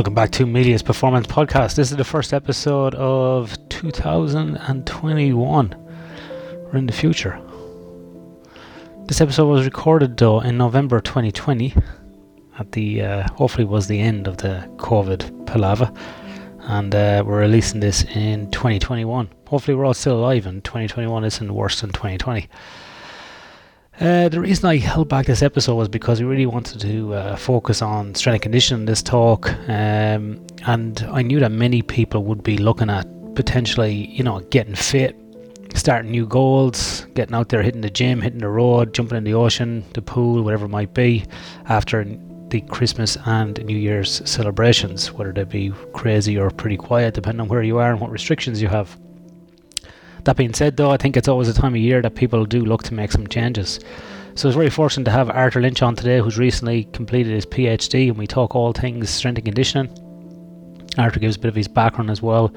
[0.00, 1.74] Welcome back to Melius Performance Podcast.
[1.74, 5.74] This is the first episode of 2021.
[5.76, 7.38] We're in the future.
[9.04, 11.74] This episode was recorded though in November 2020
[12.58, 15.92] at the uh, hopefully was the end of the COVID palaver
[16.60, 19.28] and uh, we're releasing this in 2021.
[19.48, 22.48] Hopefully we're all still alive and 2021 isn't worse than 2020.
[24.00, 27.36] Uh, the reason I held back this episode was because we really wanted to uh,
[27.36, 32.42] focus on strength and conditioning this talk, um, and I knew that many people would
[32.42, 35.14] be looking at potentially, you know, getting fit,
[35.74, 39.34] starting new goals, getting out there, hitting the gym, hitting the road, jumping in the
[39.34, 41.26] ocean, the pool, whatever it might be,
[41.66, 42.02] after
[42.48, 47.48] the Christmas and New Year's celebrations, whether they be crazy or pretty quiet, depending on
[47.48, 48.98] where you are and what restrictions you have.
[50.24, 52.64] That being said, though, I think it's always a time of year that people do
[52.64, 53.80] look to make some changes.
[54.34, 58.08] So it's very fortunate to have Arthur Lynch on today, who's recently completed his PhD,
[58.08, 59.88] and we talk all things strength and conditioning.
[60.98, 62.52] Arthur gives a bit of his background as well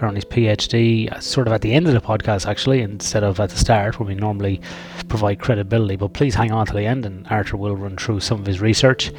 [0.00, 3.40] around his PhD, uh, sort of at the end of the podcast, actually, instead of
[3.40, 4.60] at the start, where we normally
[5.08, 5.96] provide credibility.
[5.96, 8.60] But please hang on to the end, and Arthur will run through some of his
[8.60, 9.12] research.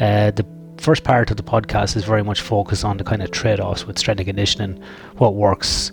[0.00, 0.46] Uh, the
[0.78, 3.86] first part of the podcast is very much focused on the kind of trade offs
[3.86, 4.82] with strength and conditioning,
[5.16, 5.92] what works,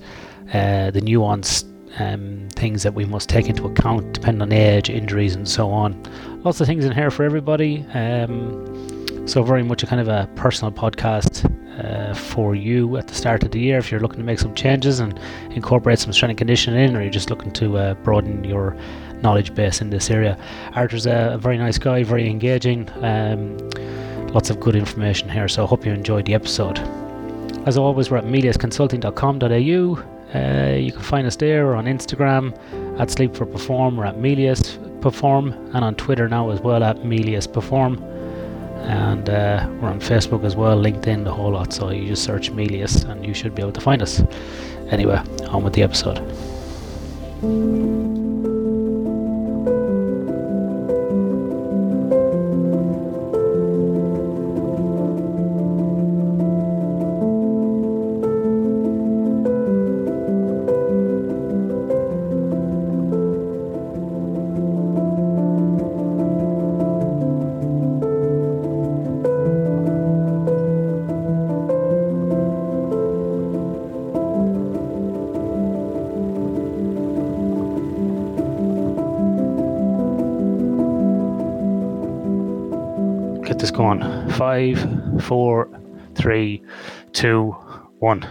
[0.54, 1.66] uh, the nuanced
[2.00, 6.02] um, things that we must take into account depending on age, injuries, and so on.
[6.44, 7.86] Lots of things in here for everybody.
[7.94, 11.46] Um, so, very much a kind of a personal podcast
[11.84, 14.56] uh, for you at the start of the year if you're looking to make some
[14.56, 15.20] changes and
[15.52, 18.76] incorporate some strength and conditioning in, or you're just looking to uh, broaden your
[19.22, 20.38] knowledge base in this area.
[20.74, 22.90] Arthur's a, very nice guy, very engaging.
[23.04, 23.58] Um,
[24.30, 26.80] lots of good information here, so I hope you enjoyed the episode.
[27.66, 30.19] As always, we're at meliusconsulting.com.au.
[30.34, 32.53] Uh, you can find us there on Instagram
[33.00, 37.03] at Sleep for Perform or at Melius Perform and on Twitter now as well at
[37.03, 38.03] Melius Perform.
[38.84, 41.73] And uh, we're on Facebook as well, LinkedIn, the whole lot.
[41.73, 44.22] So you just search Melius and you should be able to find us.
[44.90, 46.19] Anyway, on with the episode.
[84.59, 85.70] Five, four,
[86.16, 86.61] three,
[87.14, 87.52] two,
[88.00, 88.28] one.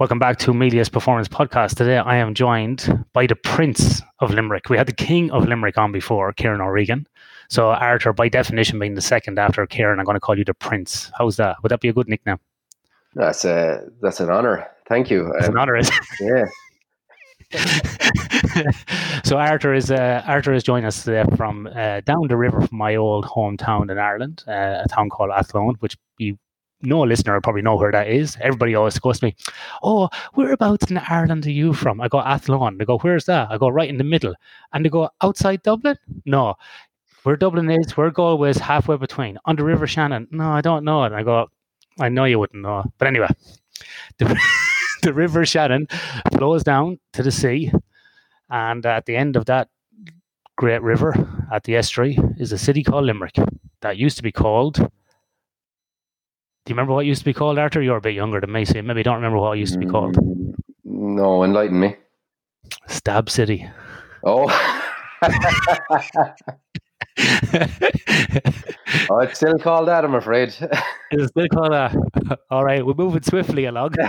[0.00, 1.76] Welcome back to Melius Performance Podcast.
[1.76, 4.68] Today I am joined by the Prince of Limerick.
[4.68, 7.06] We had the King of Limerick on before, Kieran O'Regan.
[7.48, 10.52] So Arthur, by definition, being the second after Kieran, I'm going to call you the
[10.52, 11.12] Prince.
[11.16, 11.62] How's that?
[11.62, 12.40] Would that be a good nickname?
[13.14, 14.66] That's a that's an honor.
[14.88, 15.32] Thank you.
[15.36, 16.46] It's um, an honor, is Yeah.
[19.24, 22.76] so Arthur is uh, Arthur is joining us today from uh, down the river from
[22.76, 26.38] my old hometown in Ireland, uh, a town called Athlone, which you
[26.82, 28.36] no listener will probably know where that is.
[28.40, 29.36] Everybody always goes to me,
[29.82, 32.78] "Oh, whereabouts in Ireland are you from?" I go Athlone.
[32.78, 34.34] They go, "Where's that?" I go, "Right in the middle."
[34.72, 36.54] And they go, "Outside Dublin?" No,
[37.24, 39.38] where Dublin is, where Galway is, halfway between.
[39.46, 40.28] On the River Shannon?
[40.32, 41.08] No, I don't know it.
[41.08, 41.48] And I go,
[42.00, 43.28] "I know you wouldn't know." But anyway,
[45.06, 45.86] the River Shannon
[46.32, 47.70] flows down to the sea
[48.50, 49.68] and at the end of that
[50.56, 51.14] great river
[51.52, 53.36] at the estuary is a city called Limerick
[53.82, 54.74] that used to be called.
[54.74, 57.82] Do you remember what it used to be called, Arthur?
[57.82, 59.78] You're a bit younger than me, so maybe you don't remember what it used to
[59.78, 60.16] be called.
[60.16, 61.94] Mm, no, enlighten me.
[62.88, 63.64] Stab City.
[64.24, 64.46] Oh.
[69.08, 70.52] oh, it's still called that, I'm afraid.
[71.12, 71.94] it's still called that.
[72.50, 73.94] All right, we're moving swiftly along.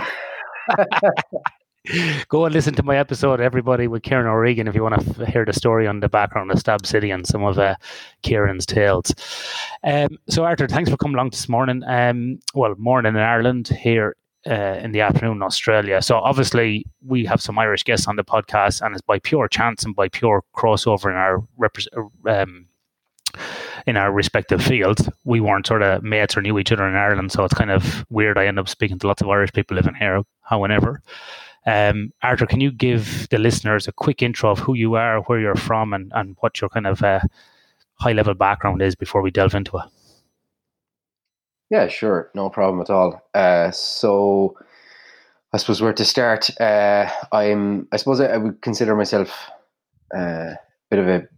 [2.28, 5.44] Go and listen to my episode, everybody, with Kieran O'Regan if you want to hear
[5.44, 7.76] the story on the background of Stab City and some of uh,
[8.22, 9.14] Kieran's tales.
[9.84, 11.82] Um, so, Arthur, thanks for coming along this morning.
[11.86, 14.16] Um, well, morning in Ireland, here
[14.46, 16.02] uh, in the afternoon in Australia.
[16.02, 19.84] So, obviously, we have some Irish guests on the podcast, and it's by pure chance
[19.84, 21.42] and by pure crossover in our
[22.28, 22.67] um,
[23.86, 25.08] in our respective fields.
[25.24, 28.04] We weren't sort of mates or knew each other in Ireland, so it's kind of
[28.10, 28.38] weird.
[28.38, 31.02] I end up speaking to lots of Irish people living here, however.
[31.66, 35.40] Um, Arthur, can you give the listeners a quick intro of who you are, where
[35.40, 37.20] you're from, and, and what your kind of uh,
[37.94, 39.84] high level background is before we delve into it?
[41.70, 43.22] Yeah, sure, no problem at all.
[43.34, 44.56] Uh, so,
[45.52, 46.48] I suppose where to start.
[46.58, 49.50] Uh, I'm, I suppose I, I would consider myself
[50.14, 50.58] uh, a
[50.90, 51.28] bit of a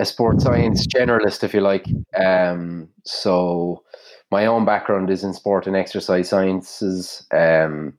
[0.00, 1.86] a sports science generalist, if you like.
[2.16, 3.84] Um, so,
[4.30, 7.26] my own background is in sport and exercise sciences.
[7.32, 7.94] Um,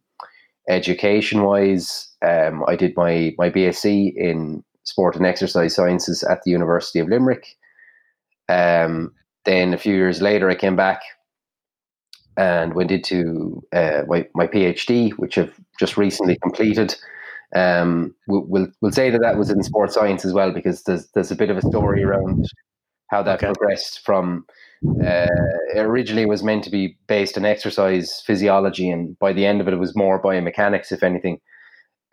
[0.67, 6.51] education wise, um, I did my my BSc in sport and exercise sciences at the
[6.51, 7.45] University of Limerick.
[8.49, 9.13] Um,
[9.45, 11.01] then a few years later, I came back
[12.37, 16.95] and went into uh, my, my PhD, which I've just recently completed.
[17.55, 21.07] Um, we'll, we'll, we'll say that that was in sports science as well because there's
[21.13, 22.45] there's a bit of a story around
[23.09, 23.47] how that okay.
[23.47, 24.45] progressed from
[25.05, 25.27] uh,
[25.75, 29.73] originally was meant to be based on exercise physiology, and by the end of it,
[29.73, 31.39] it was more biomechanics, if anything.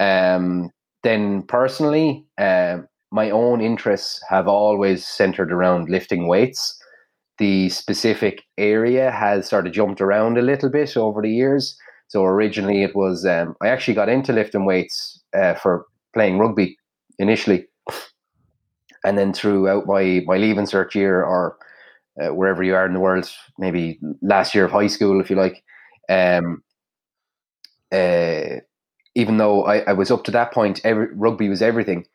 [0.00, 0.70] Um,
[1.04, 2.78] then personally, uh,
[3.12, 6.78] my own interests have always centered around lifting weights
[7.38, 11.78] the specific area has sort of jumped around a little bit over the years.
[12.08, 16.76] So originally it was um, I actually got into lifting weights uh, for playing rugby
[17.18, 17.66] initially,
[19.04, 21.56] and then throughout my my Leaving Cert year or
[22.20, 25.36] uh, wherever you are in the world, maybe last year of high school, if you
[25.36, 25.62] like.
[26.08, 26.62] Um,
[27.92, 28.60] uh,
[29.14, 32.06] even though I, I was up to that point, every, rugby was everything.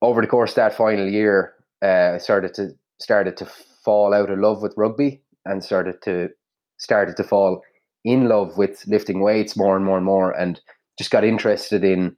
[0.00, 3.46] Over the course that final year, uh, I started to started to
[3.84, 6.28] fall out of love with rugby and started to
[6.78, 7.62] started to fall
[8.04, 10.60] in love with lifting weights more and more and more and
[11.02, 12.16] just got interested in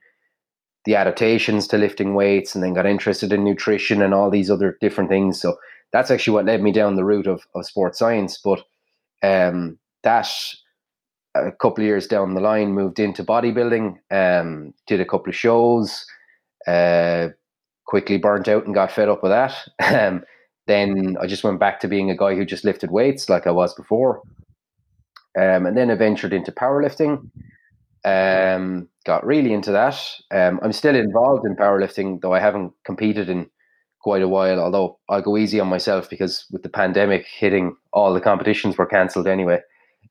[0.85, 4.77] the adaptations to lifting weights and then got interested in nutrition and all these other
[4.81, 5.57] different things so
[5.93, 8.63] that's actually what led me down the route of, of sports science but
[9.23, 10.29] um, that
[11.35, 15.37] a couple of years down the line moved into bodybuilding um, did a couple of
[15.37, 16.05] shows
[16.67, 17.29] uh,
[17.87, 20.23] quickly burnt out and got fed up with that um,
[20.67, 23.51] then I just went back to being a guy who just lifted weights like I
[23.51, 24.23] was before.
[25.37, 27.31] Um, and then I ventured into powerlifting.
[28.05, 29.99] Um, got really into that.
[30.31, 33.49] Um, I'm still involved in powerlifting, though I haven't competed in
[34.01, 34.61] quite a while.
[34.61, 38.87] Although I'll go easy on myself because with the pandemic hitting, all the competitions were
[38.87, 39.61] cancelled anyway.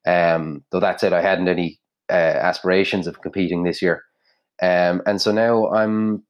[0.06, 4.04] Um, though that said, I hadn't any uh, aspirations of competing this year.
[4.62, 6.24] Um, and so now I'm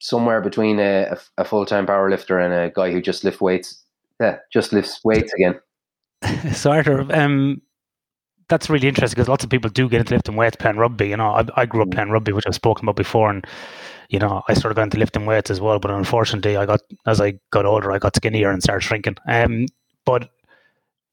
[0.00, 3.82] somewhere between a, a full time powerlifter and a guy who just lifts weights.
[4.20, 5.60] Yeah, just lifts weights again.
[6.52, 7.60] so Arthur, um,
[8.48, 11.08] that's really interesting because lots of people do get into lifting weights playing rugby.
[11.08, 11.94] You know, I, I grew up mm.
[11.94, 13.46] playing rugby, which I've spoken about before, and
[14.08, 15.78] you know, I sort of got into lifting weights as well.
[15.78, 19.16] But unfortunately, I got as I got older, I got skinnier and started shrinking.
[19.28, 19.66] Um,
[20.04, 20.30] but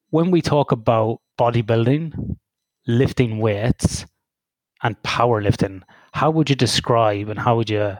[0.09, 2.37] when we talk about bodybuilding,
[2.87, 4.05] lifting weights,
[4.83, 5.81] and powerlifting,
[6.13, 7.97] how would you describe and how would you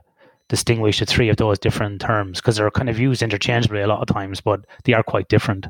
[0.50, 4.02] distinguish the three of those different terms because they're kind of used interchangeably a lot
[4.02, 5.68] of times, but they are quite different.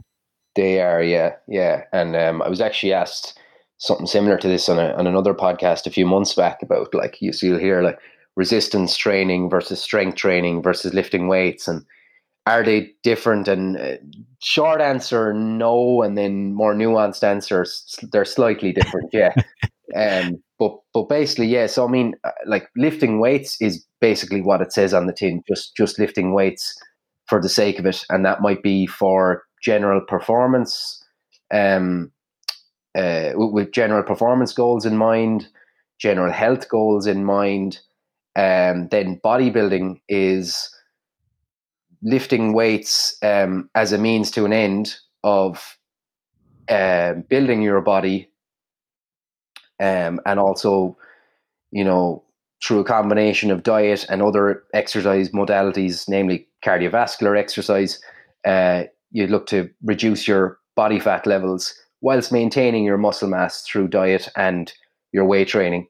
[0.56, 1.84] They are, yeah, yeah.
[1.94, 3.40] And um, I was actually asked
[3.82, 7.20] something similar to this on, a, on another podcast a few months back about like
[7.20, 8.00] you, so you'll hear like
[8.36, 11.84] resistance training versus strength training versus lifting weights and
[12.48, 13.48] are they different?
[13.48, 13.98] And uh,
[14.40, 19.34] short answer no and then more nuanced answers they're slightly different yeah.
[19.96, 24.62] Um but but basically yeah so i mean uh, like lifting weights is basically what
[24.62, 26.74] it says on the tin just just lifting weights
[27.28, 31.04] for the sake of it and that might be for general performance
[31.54, 32.10] um
[32.96, 35.48] uh, with general performance goals in mind
[36.00, 37.80] general health goals in mind
[38.36, 40.70] um then bodybuilding is
[42.04, 45.78] lifting weights um, as a means to an end of
[46.70, 48.30] uh, building your body
[49.80, 50.98] um, and also
[51.72, 52.24] you know
[52.64, 58.00] through a combination of diet and other exercise modalities namely cardiovascular exercise
[58.46, 63.88] uh, you look to reduce your body fat levels whilst maintaining your muscle mass through
[63.88, 64.74] diet and
[65.12, 65.88] your weight training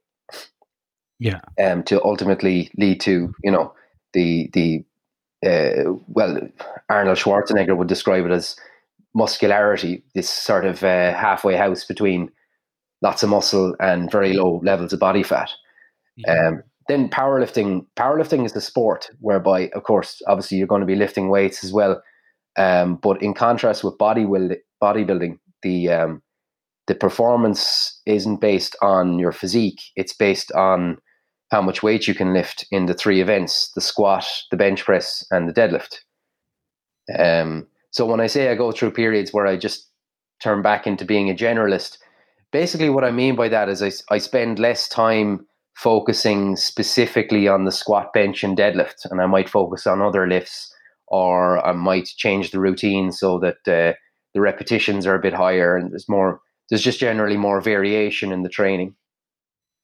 [1.20, 3.74] yeah um, to ultimately lead to you know
[4.14, 4.84] the the
[5.46, 6.40] uh, well,
[6.90, 8.56] Arnold Schwarzenegger would describe it as
[9.14, 12.32] muscularity, this sort of uh, halfway house between
[13.02, 15.50] lots of muscle and very low levels of body fat.
[16.18, 16.48] Yeah.
[16.48, 20.96] Um, then powerlifting, powerlifting is the sport whereby, of course, obviously you're going to be
[20.96, 22.02] lifting weights as well.
[22.58, 26.22] Um, but in contrast with body bodybuilding, the um,
[26.88, 30.98] the performance isn't based on your physique; it's based on
[31.52, 35.26] how much weight you can lift in the three events the squat, the bench press,
[35.32, 35.98] and the deadlift.
[37.18, 39.90] Um, so when I say I go through periods where I just
[40.42, 41.98] turn back into being a generalist,
[42.52, 47.66] basically what I mean by that is I, I spend less time focusing specifically on
[47.66, 50.74] the squat, bench, and deadlift, and I might focus on other lifts
[51.08, 53.94] or I might change the routine so that uh,
[54.34, 58.44] the repetitions are a bit higher and there's more, there's just generally more variation in
[58.44, 58.96] the training.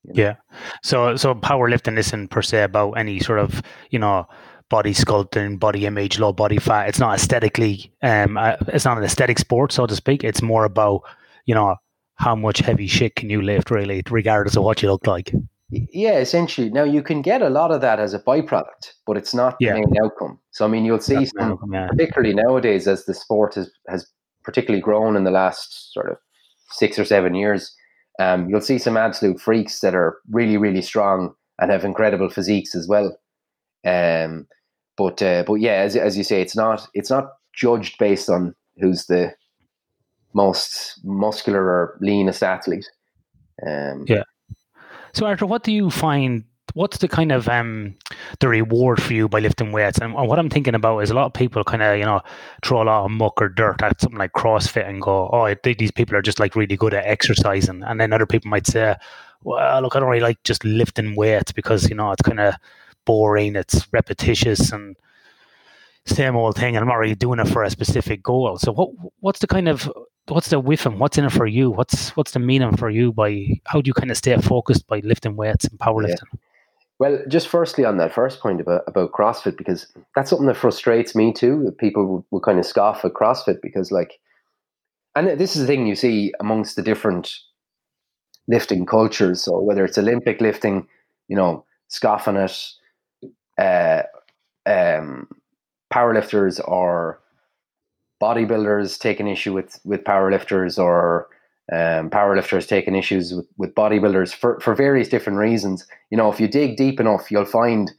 [0.03, 0.23] You know?
[0.23, 0.35] Yeah.
[0.83, 4.27] So so powerlifting isn't per se about any sort of, you know,
[4.69, 6.89] body sculpting, body image, low body fat.
[6.89, 10.23] It's not aesthetically, um, uh, it's not an aesthetic sport, so to speak.
[10.23, 11.01] It's more about,
[11.45, 11.75] you know,
[12.15, 15.31] how much heavy shit can you lift, really, regardless of what you look like.
[15.69, 16.69] Yeah, essentially.
[16.69, 19.73] Now you can get a lot of that as a byproduct, but it's not Yeah.
[19.73, 20.39] the main outcome.
[20.51, 21.87] So I mean, you'll see some, outcome, yeah.
[21.87, 24.07] particularly nowadays as the sport has has
[24.47, 26.17] particularly grown in the last sort of
[26.69, 27.75] six or seven years.
[28.17, 32.73] Um, you'll see some absolute freaks that are really, really strong and have incredible physiques
[32.73, 33.19] as well.
[33.85, 34.47] Um,
[34.95, 38.55] but uh, but yeah, as as you say, it's not it's not judged based on
[38.77, 39.33] who's the
[40.33, 42.89] most muscular or leanest athlete.
[43.67, 44.23] Um, Yeah.
[45.13, 46.45] So, Arthur, what do you find?
[46.77, 47.95] What's the kind of um
[48.39, 49.97] the reward for you by lifting weights?
[49.97, 52.21] And what I'm thinking about is a lot of people kind of you know
[52.63, 55.77] throw a lot of muck or dirt at something like CrossFit and go, oh, th-
[55.79, 58.95] these people are just like really good at exercising, and then other people might say,
[59.43, 62.53] well, look, I don't really like just lifting weights because you know it's kind of
[63.05, 64.95] boring, it's repetitious, and
[66.05, 68.57] same old thing, and I'm not really doing it for a specific goal.
[68.59, 68.89] So, what
[69.21, 69.91] what's the kind of
[70.27, 71.71] what's the with and what's in it for you?
[71.71, 74.99] What's what's the meaning for you by how do you kind of stay focused by
[74.99, 76.37] lifting weights and powerlifting?
[76.99, 81.15] Well, just firstly on that first point about, about CrossFit, because that's something that frustrates
[81.15, 81.71] me too.
[81.77, 84.19] People will, kind of scoff at CrossFit because, like,
[85.15, 87.35] and this is the thing you see amongst the different
[88.47, 89.43] lifting cultures.
[89.43, 90.87] So whether it's Olympic lifting,
[91.27, 92.63] you know, scoffing at
[93.59, 94.03] uh,
[94.65, 95.27] um,
[95.93, 97.19] powerlifters or
[98.21, 101.27] bodybuilders taking issue with with powerlifters or
[101.71, 105.85] um, powerlifters taking issues with, with bodybuilders for, for various different reasons.
[106.09, 107.91] You know, if you dig deep enough, you'll find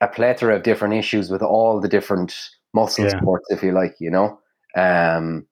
[0.00, 2.34] a plethora of different issues with all the different
[2.74, 3.18] muscle Yeah.
[3.18, 4.38] sports, if you like, you know.
[4.76, 5.46] Um,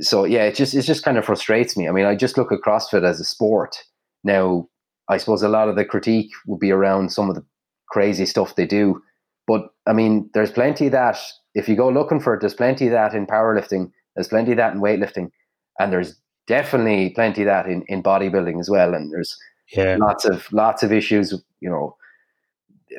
[0.00, 1.88] so yeah, it just it just kind of frustrates me.
[1.88, 3.76] I mean, I just look at CrossFit as a sport.
[4.24, 4.68] Now,
[5.08, 7.44] I suppose a lot of the critique would be around some of the
[7.88, 9.02] crazy stuff they do.
[9.46, 11.18] But I mean, there's plenty of that.
[11.54, 13.90] If you go looking for it, there's plenty of that in powerlifting.
[14.14, 15.30] There's plenty of that in weightlifting,
[15.78, 16.20] and there's
[16.52, 18.94] definitely plenty of that in, in bodybuilding as well.
[18.94, 19.36] And there's
[19.74, 21.32] Yeah, lots of lots of issues.
[21.60, 21.96] You know,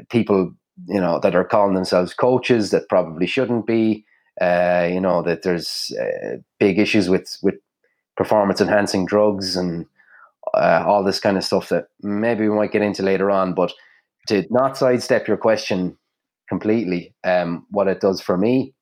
[0.09, 0.39] people
[0.87, 4.05] you know that are calling themselves coaches that probably shouldn't be.
[4.41, 7.55] Uh, you know that there's uh, big issues with with
[8.17, 9.85] performance enhancing drugs and
[10.55, 13.53] uh, all this kind of stuff that maybe we might get into later on.
[13.53, 13.71] But
[14.29, 15.95] to not sidestep your question
[16.49, 18.73] completely, um, what it does for me,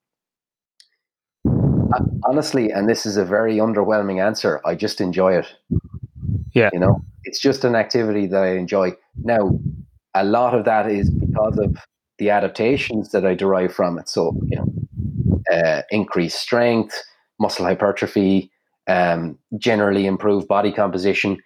[2.24, 5.54] honestly, and this is a very underwhelming answer, I just enjoy it.
[6.54, 6.70] Yeah.
[6.74, 8.94] You know, it's just an activity that I enjoy.
[9.24, 9.60] Now,
[10.14, 11.78] a lot of that is because of
[12.18, 14.10] the adaptations that I derive from it.
[14.10, 17.02] So, you know, uh, increased strength,
[17.40, 18.52] muscle hypertrophy,
[18.88, 21.38] um, generally improved body composition.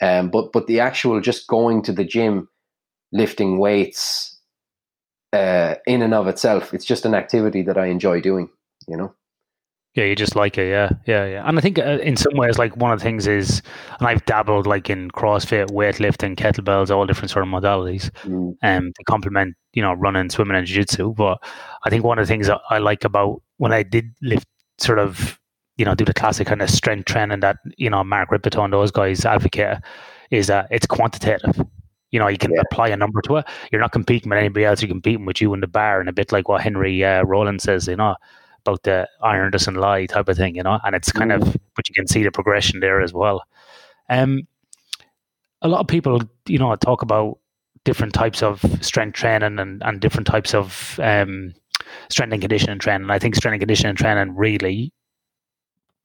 [0.00, 2.48] Um, but but the actual just going to the gym,
[3.12, 4.38] lifting weights,
[5.32, 8.48] uh, in and of itself, it's just an activity that I enjoy doing.
[8.88, 9.14] You know.
[9.94, 10.70] Yeah, you just like it.
[10.70, 11.46] Yeah, yeah, yeah.
[11.46, 13.60] And I think uh, in some ways, like one of the things is,
[13.98, 18.10] and I've dabbled like in CrossFit, weightlifting, kettlebells, all different sort of modalities.
[18.22, 21.12] Mm, um, to complement, you know, running, swimming, and jiu-jitsu.
[21.12, 21.44] But
[21.84, 24.46] I think one of the things that I like about when I did lift,
[24.78, 25.38] sort of,
[25.76, 28.90] you know, do the classic kind of strength training that you know Mark Rippetoe, those
[28.90, 29.76] guys advocate,
[30.30, 31.60] is that it's quantitative.
[32.12, 32.62] You know, you can Yeah.
[32.62, 33.46] apply a number to it.
[33.70, 34.80] You're not competing with anybody else.
[34.80, 37.24] You're competing with you in the bar, and a bit like what Henry uh,
[37.58, 38.16] says, you know,
[38.64, 40.56] about the iron doesn't lie type of thing.
[40.56, 41.40] You know, and it's kind of,
[41.76, 43.42] but you can see the progression there as well.
[44.08, 44.46] Um,
[45.62, 47.38] a lot of people, you know, talk about
[47.84, 51.54] different types of strength training and, and different types of um,
[52.10, 53.10] strength and conditioning training.
[53.10, 54.92] I think strength and conditioning training really,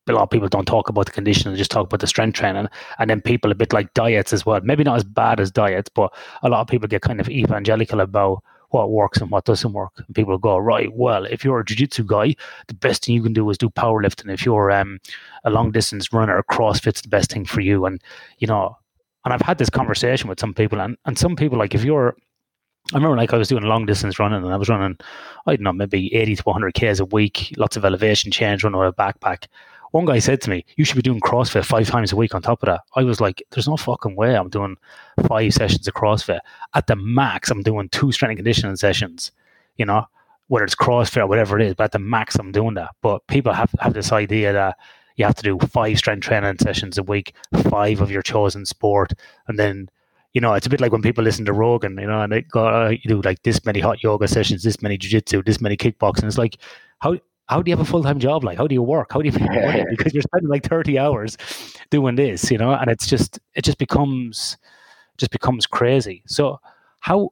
[0.08, 2.36] a lot of people don't talk about the conditioning, they just talk about the strength
[2.36, 2.68] training.
[2.98, 4.62] And then people a bit like diets as well.
[4.64, 8.00] Maybe not as bad as diets, but a lot of people get kind of evangelical
[8.00, 8.44] about
[8.78, 9.92] what works and what doesn't work.
[9.98, 12.36] And people go, right, well, if you're a jiu-jitsu guy,
[12.68, 14.32] the best thing you can do is do powerlifting.
[14.32, 15.00] If you're um,
[15.44, 17.86] a long distance runner, CrossFit's the best thing for you.
[17.86, 18.02] And,
[18.40, 18.78] you know,
[19.26, 22.16] and I've had this conversation with some people, and, and some people, like if you're,
[22.94, 24.98] I remember like I was doing long distance running, and I was running,
[25.46, 28.80] I don't know, maybe 80 to 100 Ks a week, lots of elevation change, running
[28.80, 29.48] with a backpack.
[29.92, 32.42] One guy said to me, You should be doing CrossFit five times a week on
[32.42, 32.82] top of that.
[32.96, 34.76] I was like, There's no fucking way I'm doing
[35.28, 36.40] five sessions of CrossFit.
[36.74, 39.32] At the max, I'm doing two strength and conditioning sessions,
[39.78, 40.06] you know,
[40.48, 42.92] whether it's CrossFit or whatever it is, but at the max, I'm doing that.
[43.02, 44.78] But people have, have this idea that
[45.18, 47.34] you have to do five strength training sessions a week,
[47.70, 49.14] five of your chosen sport,
[49.48, 49.90] and then
[50.34, 52.44] you know it's a bit like when people listen to Rogan, you know, and they
[52.44, 55.76] go, oh, you do like this many hot yoga sessions, this many jiu-jitsu, this many
[55.76, 56.26] kickboxing.
[56.26, 56.58] It's like
[57.00, 57.18] how
[57.48, 58.44] how do you have a full time job?
[58.44, 59.14] Like how do you work?
[59.14, 59.86] How do you make money?
[59.90, 61.38] Because you're spending like thirty hours
[61.90, 64.58] doing this, you know, and it's just it just becomes
[65.18, 66.24] just becomes crazy.
[66.28, 66.60] So
[67.00, 67.32] how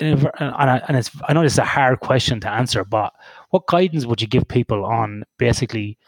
[0.00, 3.12] and I, and it's I know this is a hard question to answer, but
[3.50, 5.98] what guidance would you give people on basically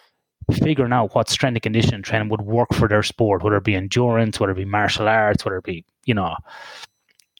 [0.52, 3.74] figuring out what strength and conditioning training would work for their sport, whether it be
[3.74, 6.34] endurance, whether it be martial arts, whether it be you know,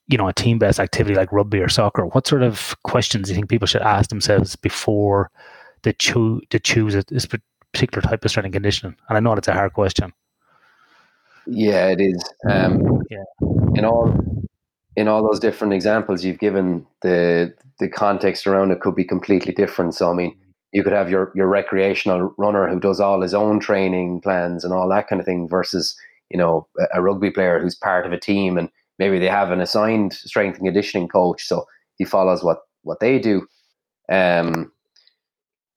[0.07, 2.07] you know, a team based activity like rugby or soccer?
[2.07, 5.31] What sort of questions do you think people should ask themselves before
[5.85, 7.27] they choose to choose a, this
[7.73, 8.97] particular type of strength and conditioning?
[9.09, 10.13] And I know it's a hard question.
[11.47, 12.23] Yeah, it is.
[12.49, 13.25] Um, yeah.
[13.75, 14.17] In all
[14.97, 19.53] in all those different examples you've given, the the context around it could be completely
[19.53, 19.95] different.
[19.95, 20.37] So I mean,
[20.73, 24.73] you could have your your recreational runner who does all his own training plans and
[24.73, 25.97] all that kind of thing versus
[26.31, 29.51] you know a, a rugby player who's part of a team and maybe they have
[29.51, 31.67] an assigned strength and conditioning coach, so
[31.97, 33.47] he follows what what they do.
[34.11, 34.71] Um,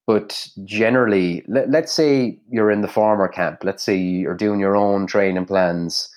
[0.07, 3.59] but generally, let, let's say you're in the farmer camp.
[3.63, 6.09] Let's say you're doing your own training plans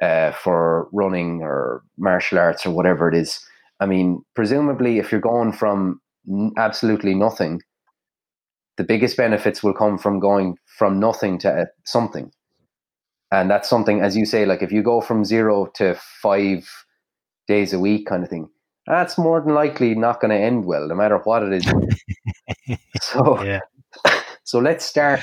[0.00, 3.44] uh, for running or martial arts or whatever it is.
[3.80, 6.00] I mean, presumably, if you're going from
[6.56, 7.60] absolutely nothing,
[8.76, 12.30] the biggest benefits will come from going from nothing to something.
[13.32, 16.68] And that's something, as you say, like if you go from zero to five
[17.48, 18.48] days a week kind of thing,
[18.86, 22.78] that's more than likely not going to end well, no matter what it is.
[23.00, 23.60] so, yeah.
[24.44, 25.20] so let's start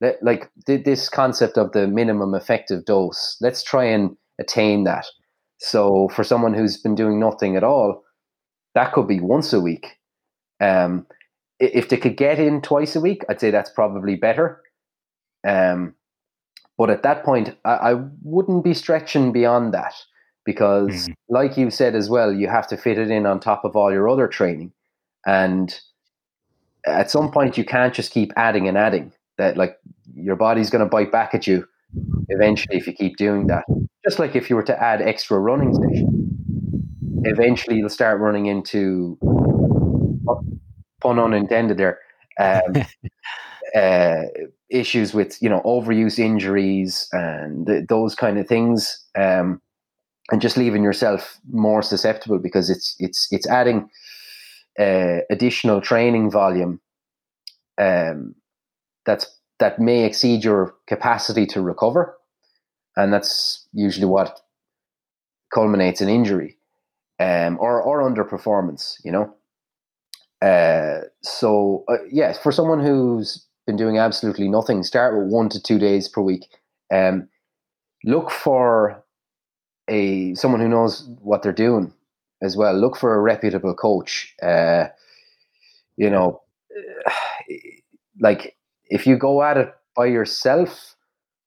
[0.00, 5.06] let, like this concept of the minimum effective dose let's try and attain that
[5.58, 8.02] so for someone who's been doing nothing at all
[8.74, 9.98] that could be once a week
[10.60, 11.06] um,
[11.58, 14.60] if they could get in twice a week i'd say that's probably better
[15.46, 15.94] um,
[16.76, 19.94] but at that point I, I, wouldn't be stretching beyond that
[20.50, 21.14] because mm.
[21.28, 23.92] like you said as well you have to fit it in on top of all
[23.92, 24.72] your other training
[25.26, 25.80] and
[26.86, 29.76] at some point you can't just keep adding and adding that like
[30.14, 31.64] your body's going to bite back at you
[32.28, 33.64] eventually if you keep doing that.
[34.04, 39.18] Just like if you were to add extra running session, eventually you'll start running into
[41.00, 41.98] pun unintended there.
[42.38, 42.84] Um,
[43.74, 44.22] uh,
[44.70, 49.60] issues with you know overuse injuries and th- those kind of things, um,
[50.30, 53.88] and just leaving yourself more susceptible because it's it's it's adding
[54.78, 56.80] uh, additional training volume
[57.80, 58.34] um,
[59.06, 59.26] that's
[59.58, 62.16] that may exceed your capacity to recover,
[62.96, 64.40] and that's usually what
[65.52, 66.58] culminates in injury
[67.18, 68.96] um, or or underperformance.
[69.04, 69.34] You know,
[70.46, 75.62] uh, so uh, yes, for someone who's been doing absolutely nothing, start with one to
[75.62, 76.46] two days per week.
[76.92, 77.28] Um,
[78.04, 78.99] look for
[79.88, 81.92] a someone who knows what they're doing
[82.42, 82.74] as well.
[82.74, 84.34] Look for a reputable coach.
[84.42, 84.86] Uh,
[85.96, 86.42] you know,
[88.20, 90.96] like if you go at it by yourself,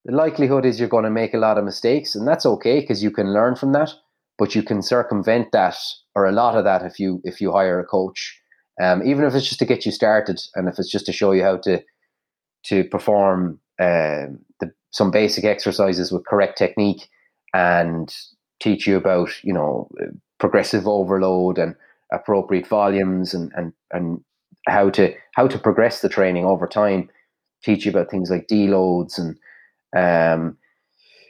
[0.05, 3.03] the likelihood is you're going to make a lot of mistakes, and that's okay because
[3.03, 3.91] you can learn from that.
[4.37, 5.77] But you can circumvent that
[6.15, 8.39] or a lot of that if you if you hire a coach,
[8.81, 11.31] um, even if it's just to get you started, and if it's just to show
[11.31, 11.81] you how to
[12.65, 17.07] to perform um, the, some basic exercises with correct technique
[17.53, 18.15] and
[18.59, 19.89] teach you about you know
[20.39, 21.75] progressive overload and
[22.11, 24.23] appropriate volumes and and and
[24.67, 27.09] how to how to progress the training over time
[27.63, 29.37] teach you about things like deloads and
[29.95, 30.57] um,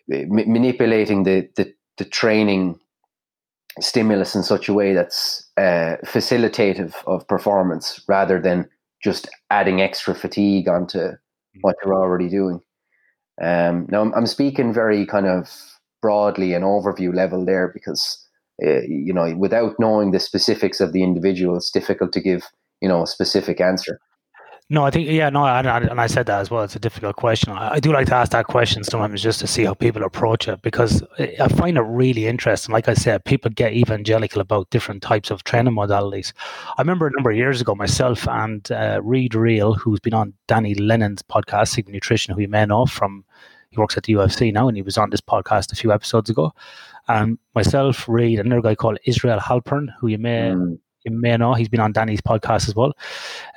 [0.08, 2.80] manipulating the, the, the training
[3.80, 8.68] stimulus in such a way that's uh, facilitative of performance rather than
[9.04, 11.18] just adding extra fatigue onto mm.
[11.62, 12.60] what you're already doing.
[13.42, 15.50] Um, now, I'm, I'm, speaking very kind of
[16.04, 18.28] broadly an overview level there because,
[18.62, 22.44] uh, you know, without knowing the specifics of the individual, it's difficult to give,
[22.82, 24.00] you know, a specific answer.
[24.70, 26.64] No, I think yeah, no, and, and I said that as well.
[26.64, 27.52] It's a difficult question.
[27.52, 30.48] I, I, do like to ask that question sometimes just to see how people approach
[30.48, 32.74] it because I find it really interesting.
[32.74, 36.34] Like I said, people get evangelical about different types of training modalities.
[36.78, 40.34] I remember a number of years ago, myself and uh, Reid Reale, who's been on
[40.48, 43.26] Danny Lennon's podcast, Sigma Nutrition, who you may know from
[43.74, 46.30] he works at the UFC now, and he was on this podcast a few episodes
[46.30, 46.54] ago.
[47.08, 51.54] And myself, Reid, another guy called Israel Halperin, who you may mm you may know
[51.54, 52.94] he's been on Danny's podcast as well.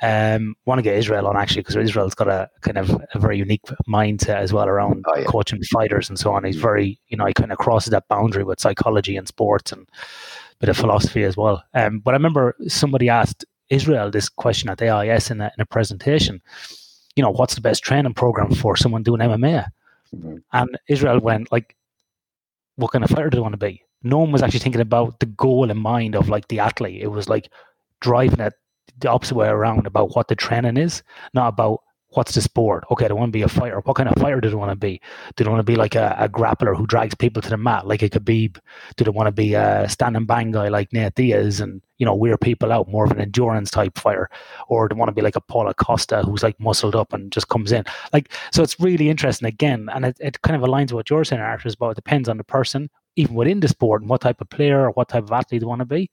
[0.01, 3.37] Um, want to get Israel on actually because Israel's got a kind of a very
[3.37, 5.25] unique mindset as well around oh, yeah.
[5.25, 6.43] coaching fighters and so on.
[6.43, 9.87] He's very, you know, he kind of crosses that boundary with psychology and sports and
[9.87, 11.63] a bit of philosophy as well.
[11.73, 15.61] Um, but I remember somebody asked Israel this question at the AIS in a, in
[15.61, 16.41] a presentation.
[17.15, 19.67] You know, what's the best training program for someone doing MMA?
[20.15, 20.37] Mm-hmm.
[20.53, 21.75] And Israel went like,
[22.75, 25.19] "What kind of fighter do you want to be?" no one was actually thinking about
[25.19, 27.01] the goal in mind of like the athlete.
[27.01, 27.51] It was like
[28.01, 28.53] driving it
[28.99, 31.79] the opposite way around about what the training is, not about
[32.17, 32.83] what's the sport?
[32.89, 33.79] Okay, they want to be a fighter.
[33.81, 34.99] What kind of fighter do they want to be?
[35.35, 37.85] Do they want to be like a, a grappler who drags people to the mat,
[37.85, 38.57] like a Khabib?
[38.95, 42.05] Do they want to be a stand and bang guy like Nate Diaz and you
[42.05, 44.29] know wear people out, more of an endurance type fighter,
[44.67, 47.31] or do they want to be like a Paulo Costa who's like muscled up and
[47.31, 47.83] just comes in?
[48.11, 51.23] Like, so it's really interesting again, and it, it kind of aligns with what you're
[51.23, 54.41] saying, Arthur, about it depends on the person, even within the sport, and what type
[54.41, 56.09] of player or what type of athlete they want to be.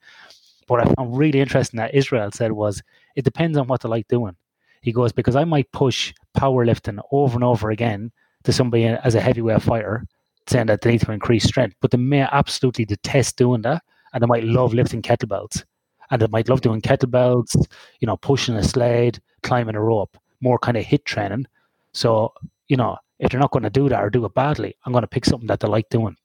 [0.66, 2.82] What I found really interesting that Israel said was
[3.16, 4.36] it depends on what they like doing.
[4.84, 9.20] He goes, because I might push powerlifting over and over again to somebody as a
[9.20, 10.04] heavyweight fighter,
[10.46, 14.22] saying that they need to increase strength, but they may absolutely detest doing that and
[14.22, 15.64] they might love lifting kettlebells.
[16.10, 17.56] And they might love doing kettlebells,
[18.00, 21.46] you know, pushing a sled, climbing a rope, more kind of HIIT training.
[21.94, 22.34] So,
[22.68, 25.00] you know, if they're not going to do that or do it badly, I'm going
[25.00, 26.16] to pick something that they like doing.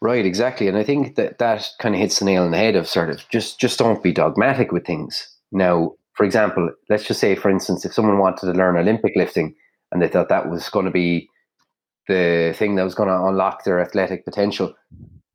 [0.00, 0.66] Right, exactly.
[0.66, 3.10] And I think that that kind of hits the nail on the head of sort
[3.10, 5.28] of just just don't be dogmatic with things.
[5.52, 9.54] Now, for example, let's just say, for instance, if someone wanted to learn Olympic lifting
[9.92, 11.30] and they thought that was going to be
[12.08, 14.74] the thing that was going to unlock their athletic potential,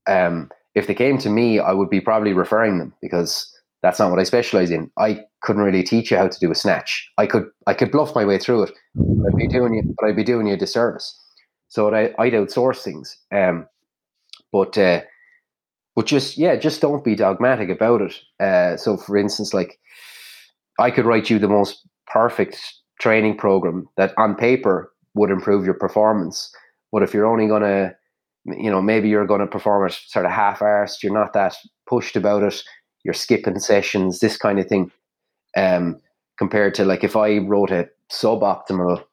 [0.07, 3.49] um, if they came to me, I would be probably referring them because
[3.81, 4.91] that's not what I specialize in.
[4.99, 7.09] I couldn't really teach you how to do a snatch.
[7.17, 8.71] I could I could bluff my way through it.
[8.99, 11.17] I'd be doing you, but I'd be doing you a disservice.
[11.69, 13.17] So I, I'd outsource things.
[13.33, 13.67] Um,
[14.51, 15.03] but uh,
[15.95, 18.15] but just yeah, just don't be dogmatic about it.
[18.37, 19.79] Uh, so for instance, like
[20.79, 22.59] I could write you the most perfect
[22.99, 26.51] training program that on paper would improve your performance.
[26.91, 27.95] But if you're only going to,
[28.45, 31.55] you know, maybe you're going to perform it sort of half arsed, you're not that
[31.88, 32.62] pushed about it,
[33.03, 34.91] you're skipping sessions, this kind of thing.
[35.55, 35.99] Um,
[36.38, 39.03] compared to like if I wrote a suboptimal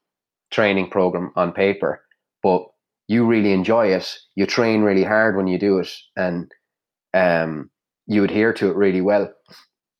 [0.51, 2.03] training program on paper,
[2.43, 2.65] but
[3.09, 6.51] you really enjoy it, you train really hard when you do it, and
[7.13, 7.71] um,
[8.07, 9.33] you adhere to it really well.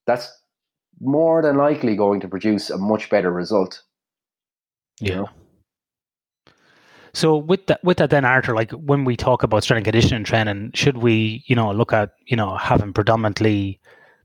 [0.07, 0.29] That's
[1.01, 3.83] more than likely going to produce a much better result.
[5.01, 5.15] Yeah.
[5.15, 5.29] know?
[7.13, 10.25] So with that, with that, then Arthur, like when we talk about strength and conditioning
[10.25, 13.81] training, should we, you know, look at you know having predominantly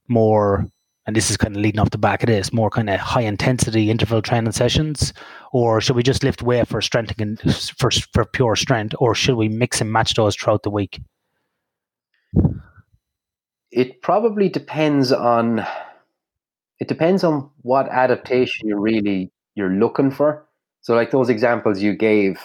[0.08, 0.66] more,
[1.08, 3.22] and this is kind of leading off the back of this, more kind of high
[3.22, 5.14] intensity interval training sessions,
[5.52, 7.40] or should we just lift weight for strength and
[7.80, 11.02] for for pure strength, or should we mix and match those throughout the week?
[13.72, 15.66] It probably depends on
[16.80, 20.46] it depends on what adaptation you're really you're looking for.
[20.82, 22.40] So like those examples you gave,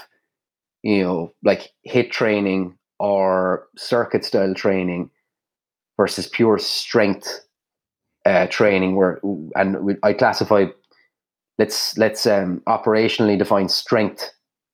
[0.82, 5.10] you know, like HIIT training or circuit style training
[5.96, 7.40] versus pure strength
[8.26, 9.20] uh, training where
[9.54, 10.66] and we, I classify
[11.58, 14.30] let's let's um, operationally define strength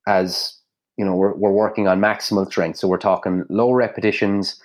[0.06, 0.56] as
[0.96, 4.60] you know we're, we're working on maximal strength so we're talking low repetitions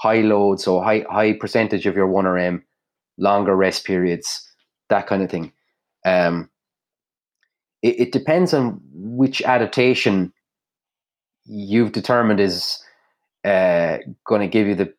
[0.00, 2.62] high load so high high percentage of your 1rm
[3.16, 4.48] longer rest periods,
[4.88, 5.52] that kind of thing.
[6.04, 6.50] Um,
[7.82, 10.32] it, it depends on which adaptation
[11.44, 12.82] you've determined is
[13.44, 14.94] uh, going to give you the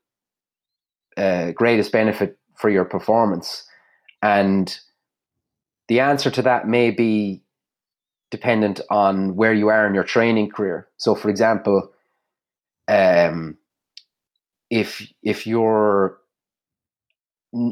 [1.17, 3.67] uh, greatest benefit for your performance.
[4.21, 4.78] And
[5.88, 7.43] the answer to that may be
[8.32, 10.88] dependent on where you are in your training career.
[10.97, 11.91] So, for example,
[12.88, 13.58] um,
[14.69, 16.17] if if you're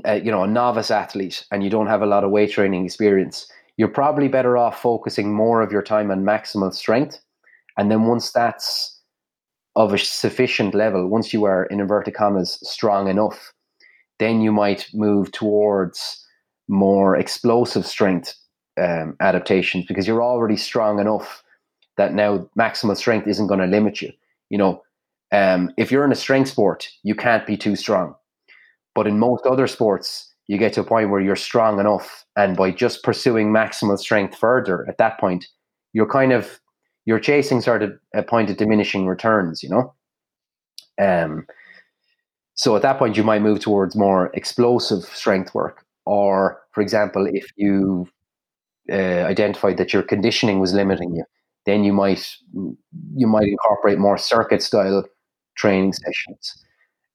[0.06, 2.86] uh, you know a novice athlete and you don't have a lot of weight training
[2.86, 7.20] experience you're probably better off focusing more of your time on maximal strength.
[7.78, 9.02] And then once that's
[9.76, 13.52] of a sufficient level once you are in inverted commas strong enough
[14.20, 16.24] then you might move towards
[16.68, 18.36] more explosive strength
[18.80, 21.44] um, adaptations because you're already strong enough
[21.98, 24.12] that now maximal strength isn't going to limit you.
[24.52, 24.84] You know
[25.32, 28.14] um, if you're in a strength sport you can't be too strong
[28.96, 32.58] but in most other sports, you get to a point where you're strong enough, and
[32.58, 35.48] by just pursuing maximal strength further, at that point,
[35.94, 36.60] you're kind of
[37.06, 39.94] you're chasing sort of a point of diminishing returns, you know.
[41.02, 41.46] Um,
[42.56, 47.28] so at that point, you might move towards more explosive strength work, or for example,
[47.32, 48.08] if you
[48.92, 51.24] uh, identified that your conditioning was limiting you,
[51.66, 52.36] then you might
[53.16, 55.04] you might incorporate more circuit style
[55.56, 56.64] training sessions.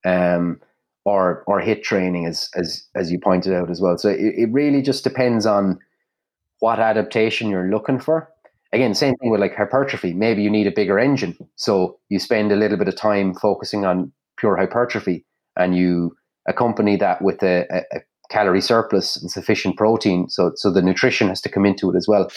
[0.05, 0.61] Um,
[1.09, 3.97] or or HIIT training as as as you pointed out as well.
[3.99, 5.79] So it, it really just depends on
[6.61, 8.29] what adaptation you're looking for.
[8.73, 10.13] Again, same thing with like hypertrophy.
[10.13, 13.87] Maybe you need a bigger engine, so you spend a little bit of time focusing
[13.87, 15.25] on pure hypertrophy,
[15.57, 16.15] and you
[16.47, 20.29] accompany that with a, a, a calorie surplus and sufficient protein.
[20.29, 22.31] So so the nutrition has to come into it as well.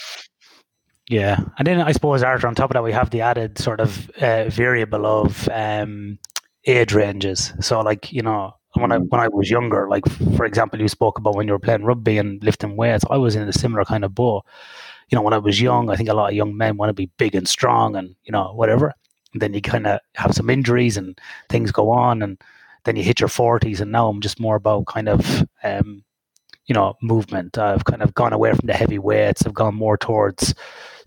[1.10, 3.82] Yeah, and then I suppose Arthur, on top of that, we have the added sort
[3.82, 6.18] of uh, variable of um,
[6.66, 7.54] age ranges.
[7.60, 11.18] So, like you know, when I when I was younger, like for example, you spoke
[11.18, 13.06] about when you were playing rugby and lifting weights.
[13.10, 14.44] I was in a similar kind of boat.
[15.10, 16.94] you know, when I was young, I think a lot of young men want to
[16.94, 18.94] be big and strong and, you know, whatever.
[19.34, 22.22] And then you kind of have some injuries and things go on.
[22.22, 22.40] And
[22.86, 23.82] then you hit your 40s.
[23.82, 26.04] And now I'm just more about kind of, um,
[26.66, 27.58] you know, movement.
[27.58, 29.46] I've kind of gone away from the heavy weights.
[29.46, 30.54] I've gone more towards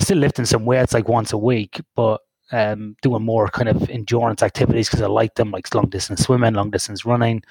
[0.01, 2.21] still lifting some weights like once a week, but
[2.55, 6.55] um, doing more kind of endurance activities because I like them, like long distance swimming,
[6.55, 7.43] long distance running,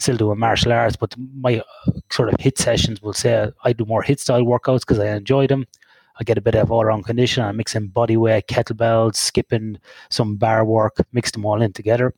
[0.00, 0.96] still doing martial arts.
[0.96, 4.80] But my uh, sort of HIIT sessions will say I do more HIIT style workouts
[4.80, 5.64] because I enjoy them.
[6.20, 7.44] I get a bit of all around condition.
[7.44, 9.78] I mix in body weight, kettlebells, skipping,
[10.10, 12.12] some bar work, mix them all in together.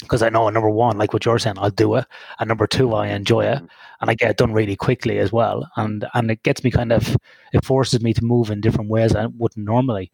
[0.00, 2.06] Because I know number one, like what you're saying, I'll do it,
[2.38, 3.60] and number two, I enjoy it,
[4.00, 6.92] and I get it done really quickly as well, and and it gets me kind
[6.92, 7.16] of,
[7.52, 10.12] it forces me to move in different ways I wouldn't normally,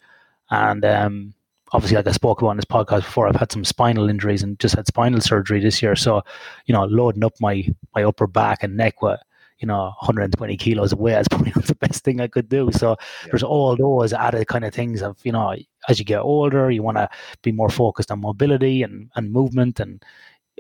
[0.49, 1.35] and um,
[1.75, 4.59] obviously, like I spoke about on this podcast before, I've had some spinal injuries and
[4.59, 5.97] just had spinal surgery this year.
[5.97, 6.23] So,
[6.67, 9.21] you know, loading up my my upper back and neck with
[9.59, 12.71] you know 120 kilos of weight is probably not the best thing I could do.
[12.73, 13.29] So yeah.
[13.31, 15.55] there's all those added kind of things of you know
[15.89, 17.09] as you get older, you want to
[17.43, 20.03] be more focused on mobility and and movement and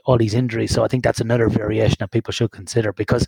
[0.05, 0.72] all these injuries.
[0.72, 3.27] So I think that's another variation that people should consider because,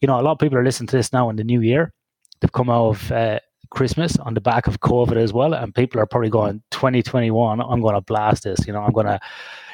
[0.00, 1.92] you know, a lot of people are listening to this now in the new year.
[2.40, 6.00] They've come out of uh, Christmas on the back of COVID as well, and people
[6.00, 7.60] are probably going 2021.
[7.60, 8.66] I'm going to blast this.
[8.66, 9.20] You know, I'm going to,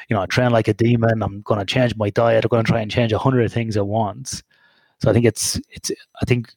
[0.09, 1.21] you know, train like a demon.
[1.21, 2.45] I'm going to change my diet.
[2.45, 4.43] I'm going to try and change a hundred things at once.
[5.01, 5.91] So I think it's it's.
[6.21, 6.51] I think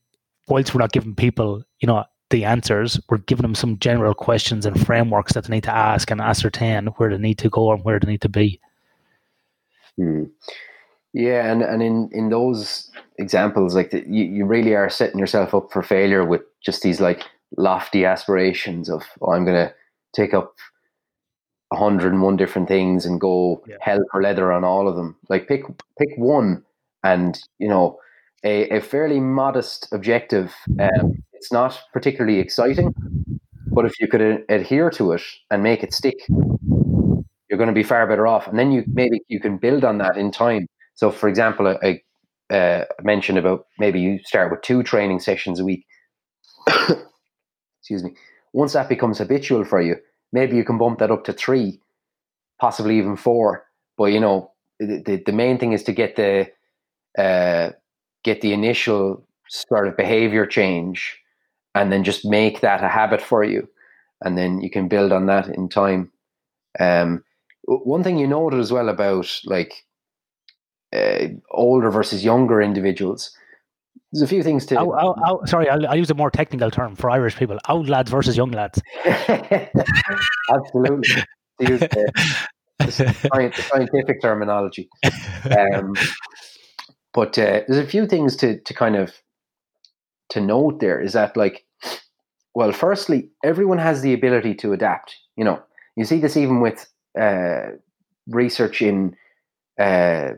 [0.49, 4.67] whilst we're not giving people, you know, the answers, we're giving them some general questions
[4.67, 7.85] and frameworks that they need to ask and ascertain where they need to go and
[7.85, 8.61] where they need to be.
[9.97, 10.25] Hmm.
[11.17, 15.55] Yeah, and, and in, in those examples, like the, you, you really are setting yourself
[15.55, 17.23] up for failure with just these like
[17.57, 19.75] lofty aspirations of oh, I'm going to
[20.15, 20.55] take up
[21.71, 23.77] 101 different things and go yeah.
[23.81, 25.17] hell for leather on all of them.
[25.31, 25.63] Like pick
[25.99, 26.63] pick one,
[27.03, 27.99] and you know
[28.45, 30.55] a, a fairly modest objective.
[30.79, 32.95] Um, it's not particularly exciting,
[33.69, 37.73] but if you could a- adhere to it and make it stick, you're going to
[37.73, 38.47] be far better off.
[38.47, 40.67] And then you maybe you can build on that in time
[40.97, 42.01] so, for example, I,
[42.53, 45.85] uh, mentioned about maybe you start with two training sessions a week.
[46.67, 48.15] Excuse me.
[48.53, 49.97] Once that becomes habitual for you,
[50.33, 51.81] maybe you can bump that up to three,
[52.59, 53.67] possibly even four.
[53.99, 56.51] But you know, the the, the main thing is to get the
[57.19, 57.73] uh,
[58.25, 61.19] get the initial sort of behavior change,
[61.75, 63.69] and then just make that a habit for you,
[64.23, 66.11] and then you can build on that in time.
[66.81, 67.23] Um,
[67.65, 69.86] one thing you noted as well about like
[70.97, 73.37] uh, older versus younger individuals.
[74.13, 74.75] There's a few things to.
[75.47, 78.51] Sorry, I'll, I'll, use a more technical term for Irish people: old lads versus young
[78.51, 78.81] lads.
[79.05, 81.09] Absolutely,
[81.61, 82.13] to use the,
[82.79, 84.89] the, scientific terminology.
[85.51, 85.95] Um,
[87.13, 89.13] but uh, there's a few things to to kind of
[90.31, 90.81] to note.
[90.81, 91.65] There is that like,
[92.55, 95.17] well, firstly, everyone has the ability to adapt.
[95.37, 95.63] You know,
[95.97, 96.87] you see this even with
[97.19, 97.71] uh,
[98.29, 99.17] research in
[99.81, 100.31] uh,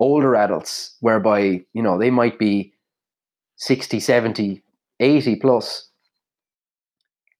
[0.00, 2.72] older adults whereby you know they might be
[3.56, 4.62] 60 70
[4.98, 5.88] 80 plus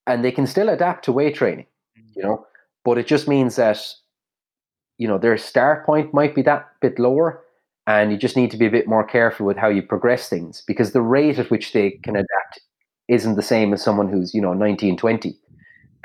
[0.07, 1.67] and they can still adapt to weight training
[1.99, 2.05] mm.
[2.15, 2.47] you know?
[2.85, 3.79] But it just means that
[4.99, 7.43] you know their start point might be that bit lower
[7.87, 10.63] and you just need to be a bit more careful with how you progress things
[10.67, 12.61] because the rate at which they can adapt
[13.09, 15.37] isn't the same as someone who's you know 19 20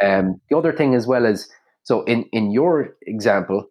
[0.04, 1.50] um, the other thing as well is
[1.84, 3.70] so in in your example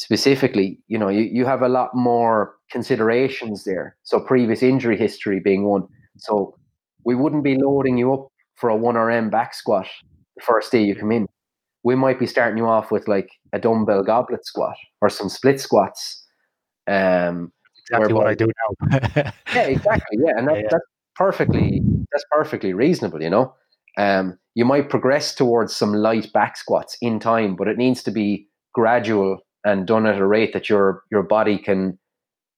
[0.00, 3.96] specifically, you know, you, you have a lot more considerations there.
[4.02, 5.86] So previous injury history being one.
[6.16, 6.56] So
[7.04, 9.86] we wouldn't be loading you up for a one RM back squat
[10.36, 11.26] the first day you come in.
[11.84, 15.60] We might be starting you off with like a dumbbell goblet squat or some split
[15.60, 16.26] squats.
[16.86, 18.92] Um, exactly what I do now.
[19.54, 20.18] yeah, exactly.
[20.24, 20.68] Yeah, and that, yeah, yeah.
[20.70, 23.22] that's perfectly that's perfectly reasonable.
[23.22, 23.54] You know,
[23.98, 28.10] um, you might progress towards some light back squats in time, but it needs to
[28.10, 31.98] be gradual and done at a rate that your your body can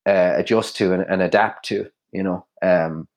[0.07, 1.89] uh, adjust to and, and, adapt to.
[2.13, 3.09] You know, um,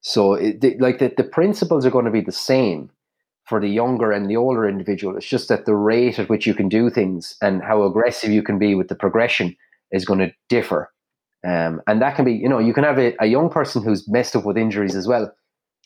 [0.00, 2.90] so it, the, like the, the principles are going to be the same
[3.46, 5.16] for the younger and the older individual.
[5.16, 8.42] It's just that the rate at which you can do things and how aggressive you
[8.42, 9.56] can be with the progression
[9.90, 10.90] is going to differ.
[11.46, 14.08] Um, and that can be, you know, you can have a, a, young person who's
[14.08, 15.32] messed up with injuries as well.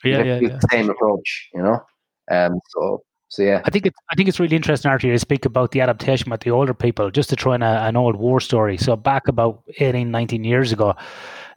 [0.05, 0.49] Yeah, yeah, yeah.
[0.49, 1.83] The same approach, you know.
[2.31, 5.45] Um, so so yeah, I think it's I think it's really interesting, Artie, to speak
[5.45, 7.11] about the adaptation with the older people.
[7.11, 8.77] Just to try an, an old war story.
[8.77, 10.95] So back about 18, 19 years ago,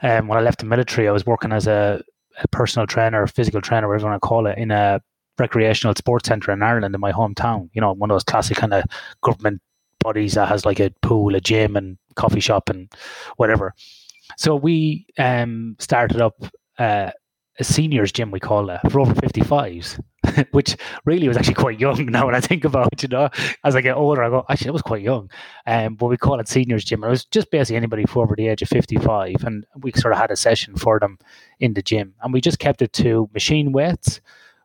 [0.01, 2.03] um, when I left the military, I was working as a,
[2.41, 5.01] a personal trainer, physical trainer, whatever you want to call it, in a
[5.38, 7.69] recreational sports centre in Ireland, in my hometown.
[7.73, 8.84] You know, one of those classic kind of
[9.21, 9.62] government
[9.99, 12.91] bodies that has like a pool, a gym, and coffee shop, and
[13.38, 13.75] whatever.
[14.38, 16.43] So we um, started up.
[16.79, 17.12] Uh,
[17.60, 20.00] a seniors gym, we call it, for over 55s,
[20.52, 23.30] which really was actually quite young now when I think about it, you know.
[23.63, 25.30] As I get older, I go, actually, it was quite young.
[25.67, 27.04] Um, but we call it seniors gym.
[27.04, 29.43] And it was just basically anybody for over the age of 55.
[29.43, 31.19] And we sort of had a session for them
[31.60, 32.13] in the gym.
[32.22, 34.22] And we just kept it to machine weights.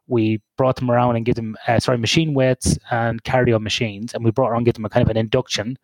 [0.07, 4.15] We brought them around and give them, uh, sorry, machine weights and cardio machines.
[4.15, 5.79] And we brought around give them a kind of an induction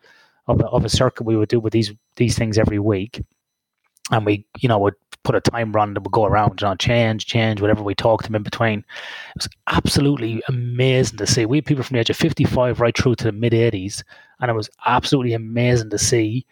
[0.46, 3.23] of a, of a circuit we would do with these these things every week
[4.11, 6.74] and we, you know, would put a timer on that would go around, you know,
[6.74, 8.78] change, change, whatever we talked to them in between.
[8.80, 11.46] It was absolutely amazing to see.
[11.46, 14.02] We had people from the age of 55 right through to the mid 80s,
[14.40, 16.46] and it was absolutely amazing to see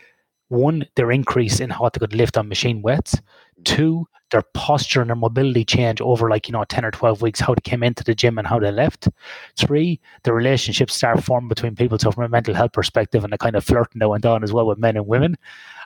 [0.48, 3.16] one, their increase in what they could lift on machine weights,
[3.64, 7.40] two, their posture and their mobility change over like, you know, 10 or 12 weeks,
[7.40, 9.08] how they came into the gym and how they left.
[9.56, 11.98] Three, the relationships start forming between people.
[11.98, 14.52] So from a mental health perspective and the kind of flirting that went on as
[14.52, 15.36] well with men and women.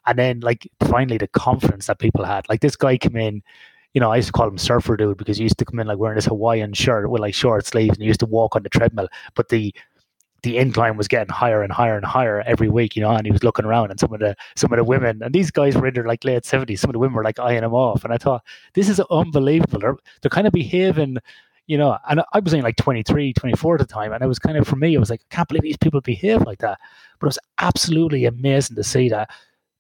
[0.07, 2.49] And then like finally the confidence that people had.
[2.49, 3.43] Like this guy came in,
[3.95, 5.87] you know, I used to call him surfer dude because he used to come in
[5.87, 8.63] like wearing this Hawaiian shirt with like short sleeves and he used to walk on
[8.63, 9.09] the treadmill.
[9.35, 9.75] But the
[10.43, 13.33] the incline was getting higher and higher and higher every week, you know, and he
[13.33, 15.87] was looking around and some of the some of the women and these guys were
[15.87, 18.05] in their like late seventies, some of the women were like eyeing him off.
[18.05, 18.43] And I thought,
[18.75, 19.79] this is unbelievable.
[19.79, 21.19] They're they're kind of behaving,
[21.67, 24.13] you know, and I was only like 23, 24 at the time.
[24.13, 26.01] And it was kind of for me, it was like, I can't believe these people
[26.01, 26.79] behave like that.
[27.21, 29.31] But it was absolutely amazing to see that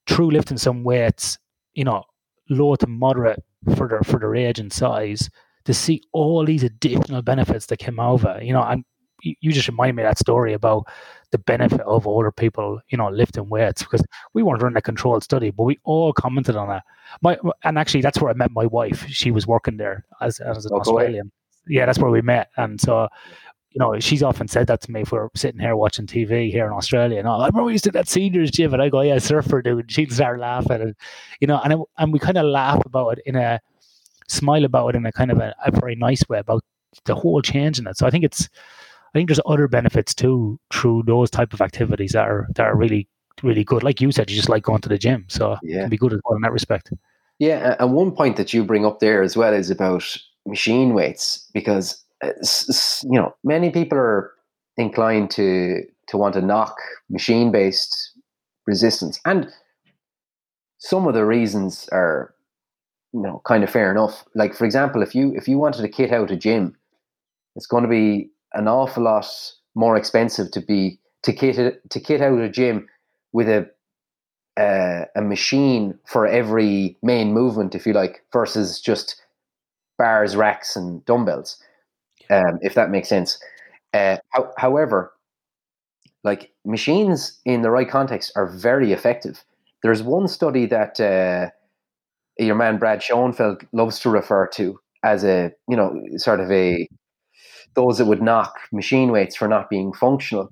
[0.06, 1.38] through lifting some weights,
[1.74, 2.04] you know,
[2.48, 3.42] low to moderate
[3.76, 5.28] for their for their age and size,
[5.64, 8.84] to see all these additional benefits that came over, you know, and
[9.22, 10.86] you just remind me of that story about
[11.30, 14.04] the benefit of older people, you know, lifting weights because
[14.34, 16.82] we weren't running a controlled study, but we all commented on that.
[17.20, 19.06] My and actually that's where I met my wife.
[19.08, 21.30] She was working there as as an oh, Australian.
[21.68, 23.08] Yeah, that's where we met, and so
[23.74, 26.66] you know, she's often said that to me if we're sitting here watching TV here
[26.66, 27.18] in Australia.
[27.18, 29.62] And oh, I remember we used to that seniors gym, and I go, "Yeah, surfer
[29.62, 30.94] dude." She'd start laughing, and
[31.40, 33.60] you know, and it, and we kind of laugh about it in a
[34.28, 36.62] smile about it in a kind of a, a very nice way about
[37.04, 37.96] the whole change in it.
[37.96, 38.48] So I think it's,
[39.14, 42.76] I think there's other benefits too through those type of activities that are that are
[42.76, 43.08] really
[43.42, 43.82] really good.
[43.82, 45.78] Like you said, you just like going to the gym, so yeah.
[45.78, 46.92] it can be good as well in that respect.
[47.38, 51.48] Yeah, and one point that you bring up there as well is about machine weights
[51.52, 52.32] because uh,
[53.02, 54.32] you know, many people are
[54.76, 56.76] inclined to to want to knock
[57.10, 58.12] machine based
[58.66, 59.48] resistance, and
[60.78, 62.34] some of the reasons are,
[63.12, 64.24] you know, kind of fair enough.
[64.34, 66.76] Like for example, if you if you wanted to kit out a gym,
[67.56, 69.26] it's going to be an awful lot
[69.74, 72.88] more expensive to be to kit to kit out a gym
[73.32, 73.68] with a
[74.56, 79.16] uh, a machine for every main movement, if you like, versus just
[79.98, 81.58] bars, racks, and dumbbells
[82.30, 83.38] um, if that makes sense.
[83.94, 85.12] Uh, ho- however,
[86.24, 89.44] like machines in the right context are very effective.
[89.82, 91.50] There's one study that uh,
[92.38, 96.88] your man Brad Schoenfeld loves to refer to as a, you know, sort of a
[97.74, 100.50] those that would knock machine weights for not being functional.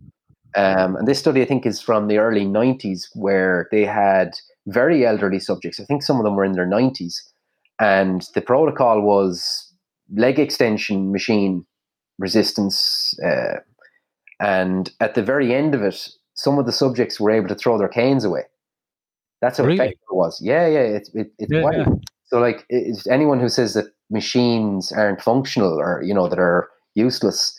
[0.57, 4.33] Um, and this study, I think, is from the early 90s, where they had
[4.67, 5.79] very elderly subjects.
[5.81, 7.15] I think some of them were in their 90s.
[7.81, 9.73] And the protocol was
[10.15, 11.65] leg extension machine
[12.19, 13.15] resistance.
[13.25, 13.61] Uh,
[14.41, 17.79] and at the very end of it, some of the subjects were able to throw
[17.79, 18.43] their canes away.
[19.41, 19.77] That's how really?
[19.77, 20.39] effective it was.
[20.43, 21.87] Yeah, yeah, it's it, it's yeah, yeah.
[22.27, 22.67] So like,
[23.11, 27.59] anyone who says that machines aren't functional or you know that are useless,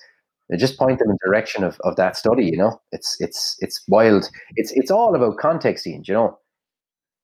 [0.50, 2.46] they just point them in the direction of, of that study.
[2.46, 4.30] You know, it's it's it's wild.
[4.56, 6.04] It's it's all about context, Ian.
[6.06, 6.40] You know,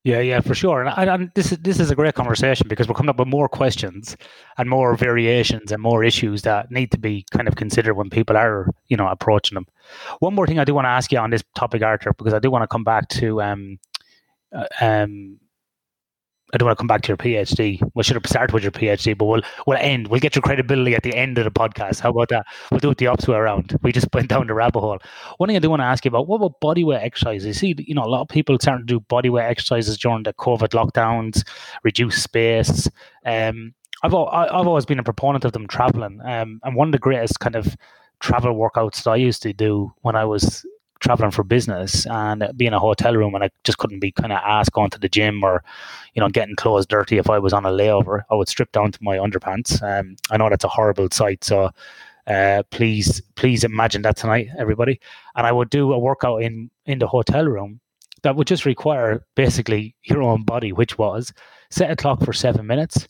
[0.08, 0.86] yeah, yeah, for sure.
[0.86, 3.50] And, and, this is this is a great conversation because we're coming up with more
[3.50, 4.16] questions
[4.58, 8.38] and more variations and more issues that need to be kind of considered when people
[8.38, 9.68] are, you know, approaching them.
[10.20, 12.40] One more thing I do want to ask you on this topic, Arthur, because I
[12.40, 13.80] do want to come back to um,
[14.56, 15.40] uh, um,
[16.54, 17.82] I don't want to come back to your PhD.
[17.94, 20.08] We should have started with your PhD, but we'll we'll end.
[20.08, 22.00] We'll get your credibility at the end of the podcast.
[22.00, 22.46] How about that?
[22.72, 23.78] We'll do it the opposite way around.
[23.82, 25.00] We just went down the rabbit hole.
[25.38, 27.46] One thing I do want to ask you about: what about bodyweight exercises?
[27.46, 30.34] You see, you know, a lot of people starting to do bodyweight exercises during the
[30.34, 31.46] COVID lockdowns,
[31.84, 32.90] reduce space.
[33.26, 33.74] Um,
[34.04, 36.22] I've I've always been a proponent of them traveling.
[36.24, 37.76] Um, and one of the greatest kind of
[38.20, 40.66] travel workouts that I used to do when I was
[41.00, 44.32] traveling for business and being in a hotel room and I just couldn't be kind
[44.32, 45.64] of asked going to the gym or,
[46.14, 48.24] you know, getting clothes dirty if I was on a layover.
[48.30, 49.82] I would strip down to my underpants.
[49.82, 51.72] Um, I know that's a horrible sight, so
[52.28, 55.00] uh, please, please imagine that tonight, everybody.
[55.36, 57.80] And I would do a workout in in the hotel room
[58.24, 61.34] that would just require basically your own body, which was
[61.70, 63.08] set a clock for seven minutes,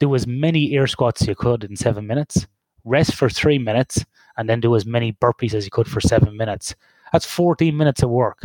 [0.00, 2.46] do as many air squats you could in seven minutes,
[2.84, 4.04] rest for three minutes,
[4.36, 6.74] and then do as many burpees as you could for seven minutes
[7.14, 8.42] that's 14 minutes of work.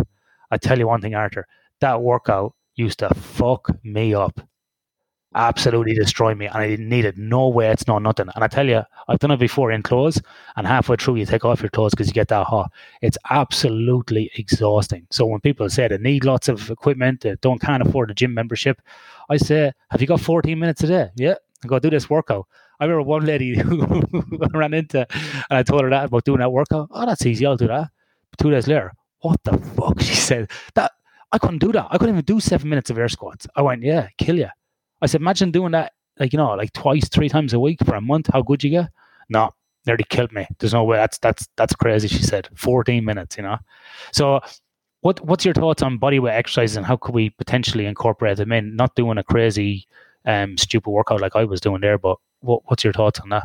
[0.52, 1.48] I tell you one thing, Arthur,
[1.82, 4.42] that workout used to fuck me up.
[5.36, 7.18] absolutely destroy me, and I didn't need it.
[7.18, 8.30] No weights, no nothing.
[8.36, 10.22] And I tell you, I've done it before in clothes,
[10.56, 12.72] and halfway through you take off your clothes because you get that hot.
[13.02, 15.08] It's absolutely exhausting.
[15.12, 18.34] So when people say they need lots of equipment, they don't can't afford a gym
[18.34, 18.82] membership,
[19.30, 21.10] I say, have you got 14 minutes a day?
[21.16, 22.48] Yeah, go do this workout.
[22.80, 23.82] I remember one lady who
[24.44, 26.90] I ran into, and I told her that about doing that workout.
[26.92, 27.46] Oh, that's easy.
[27.48, 27.90] I'll do that.
[28.38, 30.00] Two days later, what the fuck?
[30.02, 30.92] She said that
[31.32, 31.88] I couldn't do that.
[31.90, 33.48] I couldn't even do seven minutes of air squats.
[33.56, 34.50] I went, yeah, kill you.
[35.02, 37.96] I said, imagine doing that, like, you know, like twice, three times a week for
[37.96, 38.30] a month.
[38.32, 38.90] How good you get?
[39.30, 39.52] No,
[39.86, 40.48] nearly killed me.
[40.60, 40.98] There's no way.
[40.98, 42.08] That's, that's, that's crazy.
[42.08, 43.58] She said 14 minutes, you know?
[44.12, 44.42] So
[45.02, 48.76] what, what's your thoughts on bodyweight exercises and how could we potentially incorporate them in?
[48.76, 49.88] Not doing a crazy,
[50.26, 53.44] um, stupid workout like I was doing there, but what, what's your thoughts on that?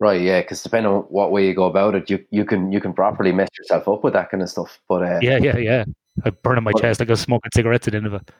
[0.00, 2.80] Right, yeah, because depending on what way you go about it, you you can you
[2.80, 4.80] can properly mess yourself up with that kind of stuff.
[4.88, 5.84] But uh, yeah, yeah, yeah,
[6.24, 7.00] I burn in my but, chest.
[7.00, 8.30] I go smoking cigarettes at the end of it.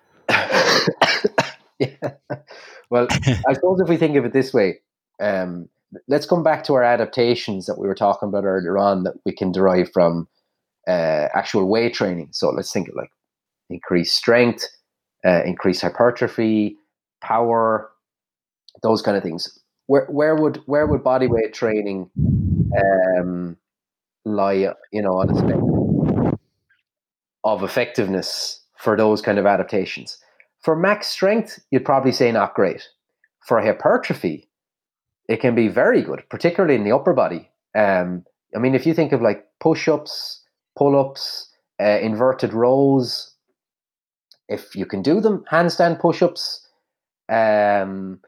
[1.79, 2.11] yeah.
[2.91, 3.07] Well,
[3.49, 4.81] I suppose if we think of it this way,
[5.21, 5.69] um,
[6.09, 9.33] let's come back to our adaptations that we were talking about earlier on that we
[9.33, 10.29] can derive from
[10.89, 12.29] uh, actual weight training.
[12.33, 13.11] So let's think of like
[13.71, 14.67] increased strength,
[15.25, 16.77] uh, increased hypertrophy,
[17.23, 17.91] power,
[18.83, 23.57] those kind of things where where would where would bodyweight training um,
[24.25, 24.75] lie?
[24.93, 26.39] You know, on a spectrum
[27.45, 30.19] of effectiveness for those kind of adaptations.
[30.61, 32.89] For max strength, you'd probably say not great.
[33.47, 34.49] For hypertrophy,
[35.29, 37.51] it can be very good, particularly in the upper body.
[37.75, 38.25] Um,
[38.57, 40.43] I mean, if you think of like push-ups,
[40.79, 43.35] pull-ups, uh, inverted rows,
[44.49, 46.67] if you can do them, handstand push-ups,
[47.29, 48.21] um,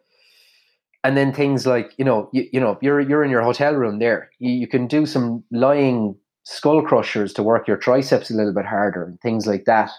[1.07, 4.01] and then things like you know you, you know you're you're in your hotel room
[4.01, 4.29] there.
[4.41, 8.67] You, you can do some lying skull crushers to work your triceps a little bit
[8.67, 9.91] harder and things like that.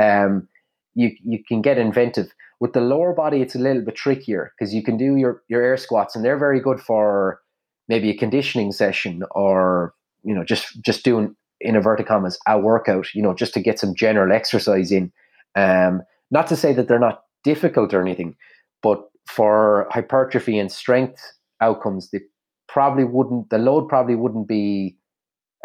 [0.00, 0.48] Um,
[0.94, 2.32] you you can get inventive.
[2.60, 5.60] With the lower body it's a little bit trickier because you can do your your
[5.60, 7.40] air squats and they're very good for
[7.86, 9.92] maybe a conditioning session or
[10.22, 13.78] you know just just doing in inverted commas a workout you know just to get
[13.78, 15.12] some general exercise in.
[15.56, 18.34] Um, not to say that they're not difficult or anything
[18.82, 21.20] but for hypertrophy and strength
[21.60, 22.20] outcomes, they
[22.68, 23.50] probably wouldn't.
[23.50, 24.96] The load probably wouldn't be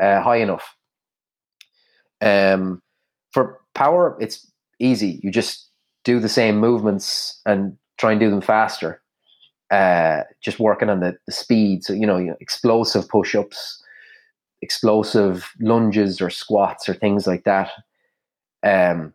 [0.02, 0.76] uh, high enough.
[2.22, 2.82] Um,
[3.32, 4.50] for power, it's
[4.80, 5.20] easy.
[5.24, 5.70] You just
[6.04, 9.02] do the same movements and try and do them faster.
[9.72, 11.84] Uh, just working on the, the speed.
[11.84, 13.84] So you know, explosive push-ups,
[14.62, 17.70] explosive lunges or squats or things like that.
[18.64, 19.14] Um,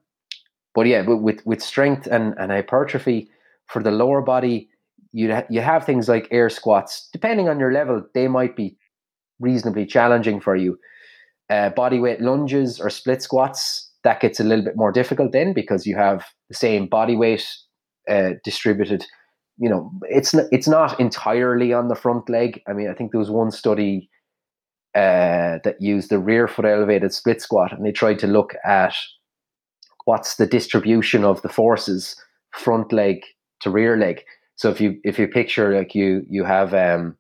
[0.75, 3.31] but yeah, with with strength and, and hypertrophy,
[3.69, 4.69] for the lower body,
[5.13, 7.09] you ha- you have things like air squats.
[7.13, 8.77] Depending on your level, they might be
[9.41, 10.79] reasonably challenging for you.
[11.51, 15.53] Uh, body weight lunges or split squats that gets a little bit more difficult then
[15.53, 17.47] because you have the same body weight
[18.09, 19.05] uh, distributed.
[19.59, 22.61] You know, it's n- it's not entirely on the front leg.
[22.69, 24.09] I mean, I think there was one study
[24.95, 28.95] uh, that used the rear foot elevated split squat, and they tried to look at
[30.05, 32.15] what's the distribution of the forces
[32.53, 33.21] front leg
[33.65, 34.25] to rear leg.
[34.57, 37.17] So if you if you picture like you you have um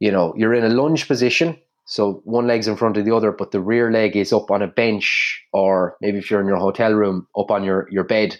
[0.00, 3.30] you know you're in a lunge position, so one leg's in front of the other,
[3.30, 6.56] but the rear leg is up on a bench, or maybe if you're in your
[6.56, 8.36] hotel room, up on your your bed.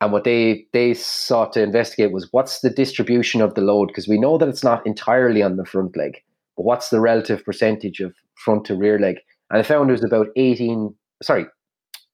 [0.00, 4.08] And what they they sought to investigate was what's the distribution of the load because
[4.08, 6.22] we know that it's not entirely on the front leg,
[6.56, 9.16] but what's the relative percentage of front to rear leg?
[9.50, 11.46] And I found it was about eighteen, sorry,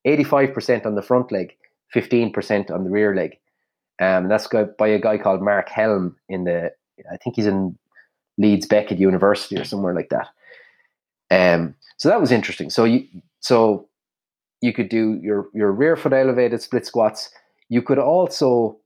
[0.05, 1.53] eighty five percent on the front leg
[1.95, 3.39] 15% on the rear leg.
[4.01, 6.73] Um, that's by a guy called Mark Helme in the,
[7.13, 7.79] I think he's in
[8.39, 10.29] Leeds Beckett University or somewhere like that.
[11.31, 12.71] Um, so that was interesting.
[12.71, 13.07] So you,
[13.41, 13.89] so
[14.63, 17.31] you could do your, your rear foot elevated split squats.
[17.69, 18.79] You could also,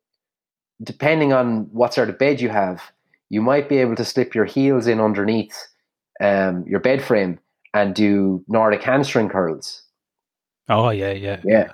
[0.83, 2.83] depending on what sort of bed you have,
[3.31, 5.57] you might be able to slip your heels in underneath
[6.21, 7.39] um, your bed frame
[7.73, 9.83] and do Nordic hamstring curls.
[10.69, 11.73] Oh yeah, yeah, yeah.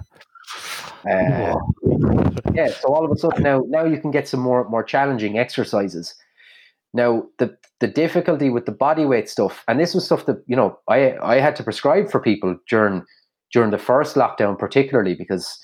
[1.08, 1.56] Uh,
[2.54, 5.38] yeah, so all of a sudden now now you can get some more more challenging
[5.38, 6.14] exercises.
[6.92, 10.56] Now the the difficulty with the body weight stuff, and this was stuff that you
[10.56, 13.04] know I I had to prescribe for people during
[13.52, 15.58] during the first lockdown, particularly because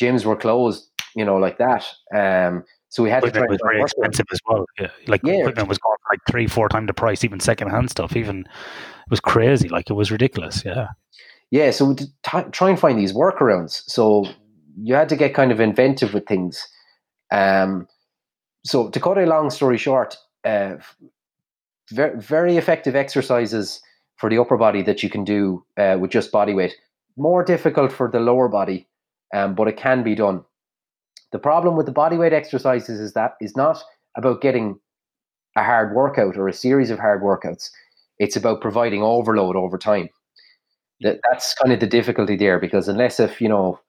[0.00, 1.86] gyms were closed, you know, like that.
[2.14, 3.74] Um, so we had equipment to try.
[3.74, 4.66] was very expensive as well.
[4.78, 4.90] Yeah.
[5.06, 5.34] Like yeah.
[5.34, 7.24] equipment was going like three, four times the price.
[7.24, 9.68] Even secondhand stuff, even it was crazy.
[9.68, 10.64] Like it was ridiculous.
[10.64, 10.88] Yeah
[11.52, 12.06] yeah, so t-
[12.50, 13.82] try and find these workarounds.
[13.86, 14.24] So
[14.80, 16.66] you had to get kind of inventive with things.
[17.30, 17.86] Um,
[18.64, 20.76] so to cut a long story short, uh,
[21.90, 23.82] very, very effective exercises
[24.16, 26.74] for the upper body that you can do uh, with just body weight.
[27.18, 28.88] More difficult for the lower body,
[29.34, 30.44] um, but it can be done.
[31.32, 33.82] The problem with the body weight exercises is that is not
[34.16, 34.80] about getting
[35.54, 37.68] a hard workout or a series of hard workouts.
[38.18, 40.08] It's about providing overload over time.
[41.02, 43.80] That that's kind of the difficulty there because unless if you know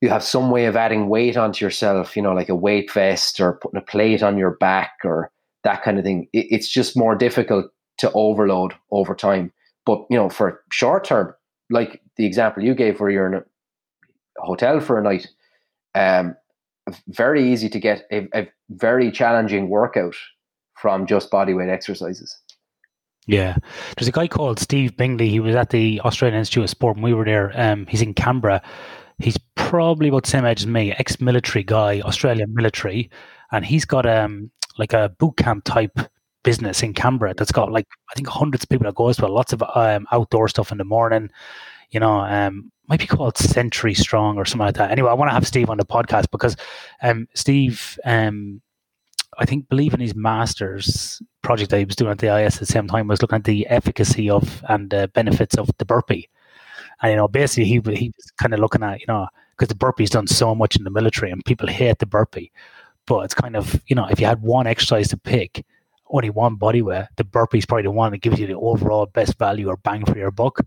[0.00, 3.40] you have some way of adding weight onto yourself, you know, like a weight vest
[3.40, 5.30] or putting a plate on your back or
[5.64, 7.66] that kind of thing, it, it's just more difficult
[7.98, 9.52] to overload over time.
[9.86, 11.34] But you know, for short term,
[11.70, 13.44] like the example you gave, where you're in a
[14.38, 15.28] hotel for a night,
[15.94, 16.36] um,
[17.08, 20.14] very easy to get a, a very challenging workout
[20.74, 22.38] from just bodyweight exercises.
[23.26, 23.56] Yeah,
[23.96, 25.28] there's a guy called Steve Bingley.
[25.28, 27.52] He was at the Australian Institute of Sport when we were there.
[27.60, 28.62] Um, he's in Canberra.
[29.18, 33.10] He's probably about the same age as me, ex-military guy, Australian military,
[33.50, 35.98] and he's got um like a boot camp type
[36.42, 39.30] business in Canberra that's got like I think hundreds of people that goes to it,
[39.30, 41.30] lots of um, outdoor stuff in the morning.
[41.90, 44.90] You know, um, might be called Century Strong or something like that.
[44.90, 46.56] Anyway, I want to have Steve on the podcast because
[47.02, 48.60] um, Steve, um,
[49.38, 52.60] I think, believe in his master's project that he was doing at the AIS at
[52.60, 56.28] the same time was looking at the efficacy of and the benefits of the burpee.
[57.02, 59.74] And you know, basically, he he was kind of looking at you know because the
[59.74, 62.52] burpee's done so much in the military and people hate the burpee,
[63.06, 65.64] but it's kind of you know if you had one exercise to pick,
[66.10, 69.38] only one body weight, the burpee's probably the one that gives you the overall best
[69.38, 70.60] value or bang for your buck.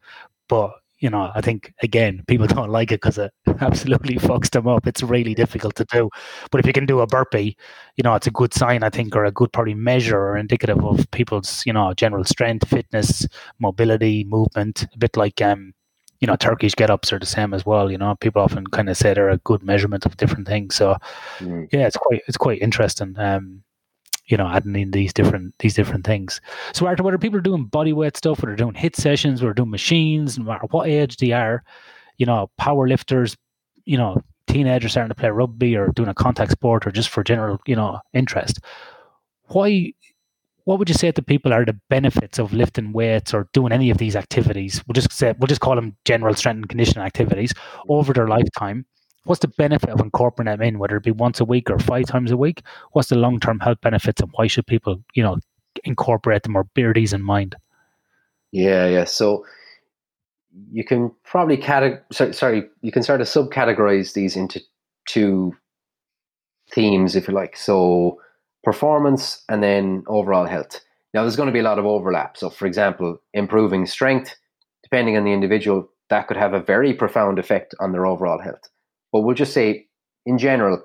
[0.47, 3.31] But you know, I think again, people don't like it because it
[3.61, 4.87] absolutely fucks them up.
[4.87, 6.09] It's really difficult to do.
[6.51, 7.57] But if you can do a burpee,
[7.95, 10.83] you know, it's a good sign, I think, or a good probably measure or indicative
[10.83, 13.27] of people's, you know, general strength, fitness,
[13.59, 14.85] mobility, movement.
[14.93, 15.73] A bit like, um,
[16.19, 17.91] you know, Turkish get ups are the same as well.
[17.91, 20.75] You know, people often kind of say they're a good measurement of different things.
[20.75, 20.97] So,
[21.39, 21.67] mm.
[21.71, 23.15] yeah, it's quite it's quite interesting.
[23.17, 23.63] Um,
[24.29, 26.39] you know, adding in these different these different things.
[26.73, 29.53] So, Arthur, whether people are doing body weight stuff, whether they're doing HIIT sessions, whether
[29.53, 31.63] doing machines, no matter what age they are,
[32.17, 33.35] you know, power lifters,
[33.85, 37.23] you know, teenagers starting to play rugby or doing a contact sport or just for
[37.23, 38.59] general, you know, interest.
[39.47, 39.93] Why
[40.65, 43.89] what would you say to people are the benefits of lifting weights or doing any
[43.89, 44.83] of these activities?
[44.87, 47.53] We'll just say we'll just call them general strength and conditioning activities
[47.87, 48.85] over their lifetime
[49.29, 52.07] what's the benefit of incorporating them in, whether it be once a week or five
[52.07, 52.63] times a week?
[52.93, 55.37] What's the long term health benefits, and why should people, you know,
[55.83, 57.55] incorporate them or bear these in mind?
[58.51, 59.03] Yeah, yeah.
[59.03, 59.45] So
[60.71, 62.33] you can probably categorize.
[62.33, 64.61] Sorry, you can sort of subcategorize these into
[65.07, 65.55] two
[66.71, 67.55] themes, if you like.
[67.55, 68.19] So
[68.63, 70.81] performance and then overall health.
[71.13, 72.35] Now, there's going to be a lot of overlap.
[72.35, 74.35] So, for example, improving strength,
[74.81, 78.69] depending on the individual, that could have a very profound effect on their overall health.
[79.11, 79.87] But we'll just say,
[80.25, 80.83] in general,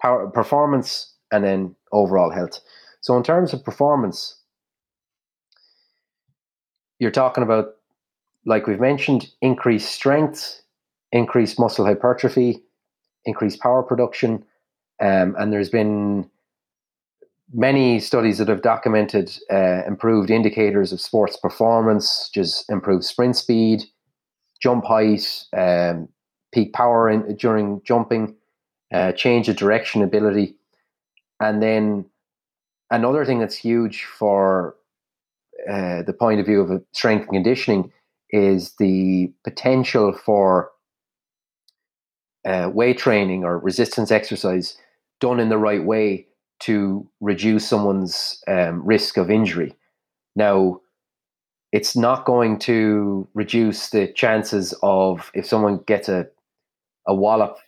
[0.00, 2.60] power performance and then overall health.
[3.00, 4.36] So, in terms of performance,
[6.98, 7.76] you're talking about,
[8.46, 10.62] like we've mentioned, increased strength,
[11.12, 12.62] increased muscle hypertrophy,
[13.24, 14.44] increased power production,
[15.00, 16.28] um, and there's been
[17.52, 23.82] many studies that have documented uh, improved indicators of sports performance, just improved sprint speed,
[24.60, 26.08] jump height, um,
[26.52, 28.34] peak power in, during jumping,
[28.92, 30.56] uh, change of direction ability,
[31.40, 32.04] and then
[32.90, 34.74] another thing that's huge for
[35.70, 37.92] uh, the point of view of strength and conditioning
[38.30, 40.70] is the potential for
[42.46, 44.76] uh, weight training or resistance exercise
[45.20, 46.26] done in the right way
[46.60, 49.74] to reduce someone's um, risk of injury.
[50.36, 50.80] Now,
[51.72, 56.26] it's not going to reduce the chances of if someone gets a
[57.10, 57.58] a wallop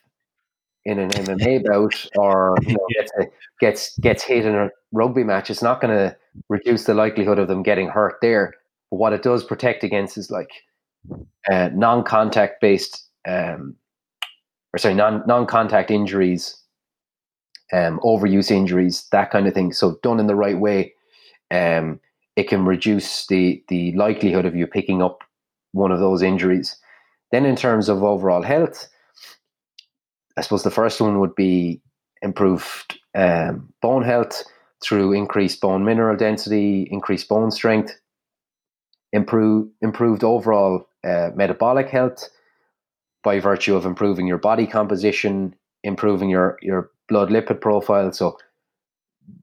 [0.85, 3.25] in an MMA bout or you know, gets, a,
[3.61, 6.17] gets gets hit in a rugby match, it's not going to
[6.49, 8.55] reduce the likelihood of them getting hurt there.
[8.91, 10.51] But what it does protect against is like
[11.51, 13.77] uh, non-contact based, um,
[14.73, 16.57] or sorry, non non-contact injuries,
[17.73, 19.73] um, overuse injuries, that kind of thing.
[19.73, 20.95] So done in the right way,
[21.51, 22.01] um,
[22.37, 25.23] it can reduce the the likelihood of you picking up
[25.73, 26.77] one of those injuries.
[27.31, 28.89] Then, in terms of overall health,
[30.37, 31.81] I suppose the first one would be
[32.23, 34.45] improved um, bone health
[34.83, 37.93] through increased bone mineral density, increased bone strength,
[39.13, 42.29] improve, improved overall uh, metabolic health
[43.23, 45.55] by virtue of improving your body composition,
[45.85, 48.13] improving your, your blood lipid profile.
[48.13, 48.37] So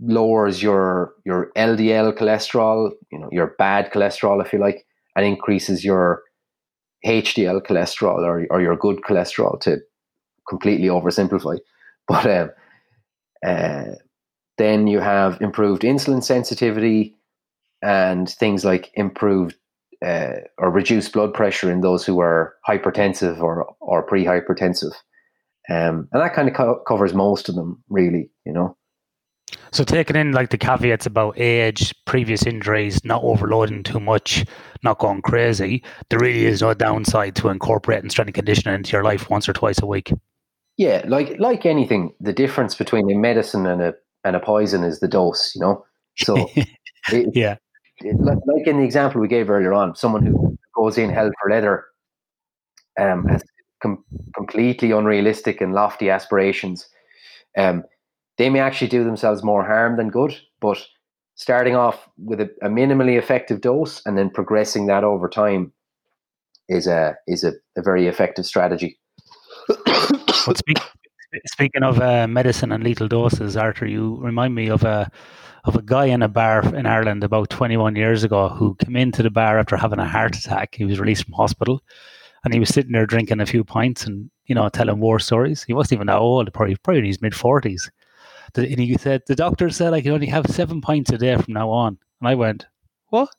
[0.01, 4.85] lowers your your LDL cholesterol, you know, your bad cholesterol, if you like,
[5.15, 6.23] and increases your
[7.05, 9.77] HDL cholesterol or, or your good cholesterol to
[10.49, 11.59] completely oversimplify.
[12.07, 12.49] But um,
[13.45, 13.83] uh,
[14.57, 17.15] then you have improved insulin sensitivity
[17.83, 19.55] and things like improved
[20.03, 24.93] uh, or reduced blood pressure in those who are hypertensive or, or pre-hypertensive.
[25.69, 28.75] Um, and that kind of co- covers most of them, really, you know.
[29.71, 34.45] So taking in like the caveats about age, previous injuries, not overloading too much,
[34.83, 39.03] not going crazy, there really is no downside to incorporating strength and conditioning into your
[39.03, 40.11] life once or twice a week.
[40.79, 45.01] Yeah, like like anything, the difference between a medicine and a and a poison is
[45.01, 45.85] the dose, you know.
[46.19, 46.49] So
[47.11, 47.57] it, yeah,
[47.97, 51.51] it, like in the example we gave earlier on, someone who goes in hell for
[51.51, 51.83] leather
[52.97, 53.43] um, has
[53.83, 56.87] com- completely unrealistic and lofty aspirations.
[57.57, 57.83] Um,
[58.37, 60.77] they may actually do themselves more harm than good, but
[61.35, 65.73] starting off with a, a minimally effective dose and then progressing that over time
[66.69, 68.97] is a is a, a very effective strategy.
[70.55, 70.79] speak,
[71.47, 75.09] speaking of uh, medicine and lethal doses, Arthur, you remind me of a
[75.65, 79.21] of a guy in a bar in Ireland about 21 years ago who came into
[79.21, 80.75] the bar after having a heart attack.
[80.75, 81.83] He was released from hospital,
[82.43, 85.63] and he was sitting there drinking a few pints and you know telling war stories.
[85.63, 87.89] He wasn't even that old, probably probably in his mid 40s
[88.55, 91.53] and he said, The doctor said I can only have seven pints a day from
[91.53, 91.97] now on.
[92.21, 92.67] And I went,
[93.07, 93.29] What?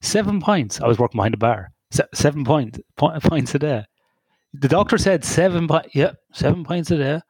[0.00, 0.80] Seven pints?
[0.80, 1.72] I was working behind the bar.
[1.90, 3.84] Se- seven point, pints a day.
[4.60, 5.94] The doctor said seven pints.
[5.94, 7.20] Yeah, seven pints a day.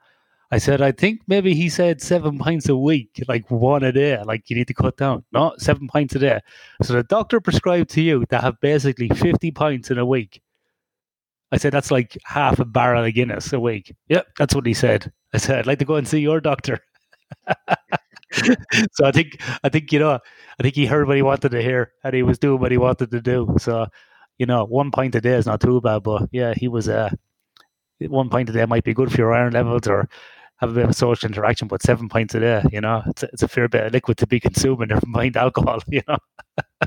[0.53, 4.23] I said, I think maybe he said seven pints a week, like one a day,
[4.23, 5.25] like you need to cut down.
[5.33, 6.41] No, seven pints a day.
[6.83, 10.41] So the doctor prescribed to you to have basically 50 pints in a week.
[11.51, 13.95] I said, that's like half a barrel of Guinness a week.
[14.09, 15.13] Yep, that's what he said.
[15.33, 16.79] I said, I'd like to go and see your doctor.
[18.93, 20.19] so I think I think you know
[20.59, 22.79] I think he heard what he wanted to hear and he was doing what he
[22.79, 23.55] wanted to do.
[23.59, 23.87] So
[24.39, 27.11] you know, one pint a day is not too bad, but yeah, he was uh
[28.01, 30.09] one pint a day might be good for your iron levels or
[30.59, 33.29] have a bit of social interaction, but seven pints a day, you know, it's a,
[33.33, 36.19] it's a fair bit of liquid to be consuming, never mind alcohol, you know.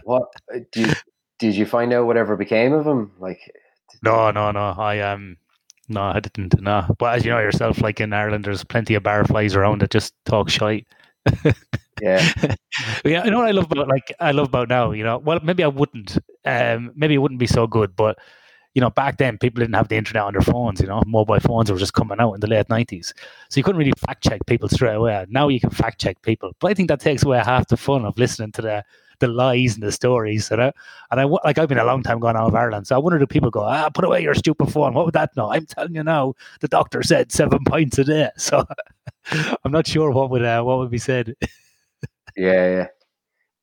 [0.03, 0.93] what did you,
[1.37, 3.11] did you find out whatever became of him?
[3.19, 3.39] Like,
[4.03, 4.73] no, no, no.
[4.77, 5.37] I um,
[5.87, 6.59] no, I didn't.
[6.61, 9.91] No, but as you know yourself, like in Ireland, there's plenty of barflies around that
[9.91, 10.87] just talk shite.
[12.01, 12.31] Yeah,
[13.05, 13.25] yeah.
[13.25, 14.91] You know what I love about like I love about now.
[14.91, 16.17] You know, well, maybe I wouldn't.
[16.45, 18.17] Um, maybe it wouldn't be so good, but
[18.75, 20.79] you know, back then people didn't have the internet on their phones.
[20.79, 23.13] You know, mobile phones were just coming out in the late nineties,
[23.49, 25.25] so you couldn't really fact check people straight away.
[25.29, 28.05] Now you can fact check people, but I think that takes away half the fun
[28.05, 28.83] of listening to the
[29.19, 30.51] the lies and the stories.
[30.51, 30.73] And I,
[31.11, 33.19] and I, like I've been a long time gone out of Ireland, so I wonder
[33.19, 34.93] do people go, ah, put away your stupid phone.
[34.93, 35.51] What would that know?
[35.51, 38.29] I'm telling you now, the doctor said seven pints a day.
[38.37, 38.65] So
[39.63, 41.35] I'm not sure what would uh, what would be said.
[42.35, 42.87] yeah,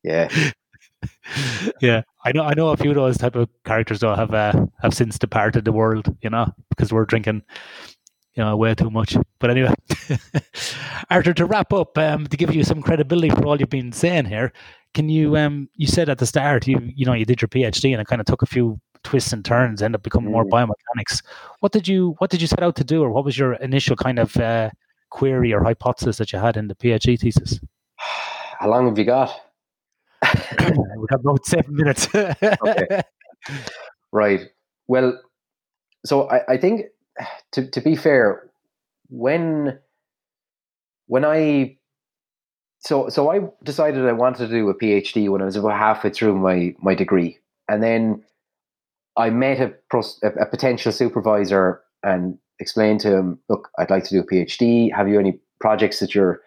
[0.03, 0.51] yeah, yeah.
[1.81, 2.43] yeah, I know.
[2.43, 5.65] I know a few of those type of characters though have uh, have since departed
[5.65, 6.15] the world.
[6.21, 7.43] You know, because we're drinking
[8.37, 9.17] you know, way too much.
[9.39, 9.73] But anyway,
[11.09, 14.25] Arthur, to wrap up, um, to give you some credibility for all you've been saying
[14.25, 14.53] here,
[14.93, 17.91] can you um you said at the start you you know you did your PhD
[17.91, 20.49] and it kind of took a few twists and turns, end up becoming more mm.
[20.49, 21.23] biomechanics.
[21.59, 23.95] What did you what did you set out to do, or what was your initial
[23.95, 24.69] kind of uh,
[25.09, 27.59] query or hypothesis that you had in the PhD thesis?
[28.59, 29.29] How long have you got?
[30.63, 32.07] we have about seven minutes.
[32.13, 33.01] okay.
[34.11, 34.41] Right.
[34.87, 35.21] Well,
[36.05, 36.85] so I, I think
[37.53, 38.49] to to be fair,
[39.09, 39.79] when
[41.07, 41.77] when I
[42.79, 46.09] so so I decided I wanted to do a PhD when I was about halfway
[46.09, 48.23] through my my degree, and then
[49.17, 49.73] I met a,
[50.23, 54.93] a potential supervisor and explained to him, "Look, I'd like to do a PhD.
[54.93, 56.41] Have you any projects that you're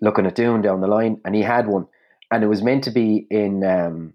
[0.00, 1.86] looking at doing down the line?" And he had one,
[2.30, 4.14] and it was meant to be in um,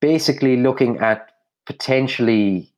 [0.00, 1.32] basically looking at
[1.66, 2.72] potentially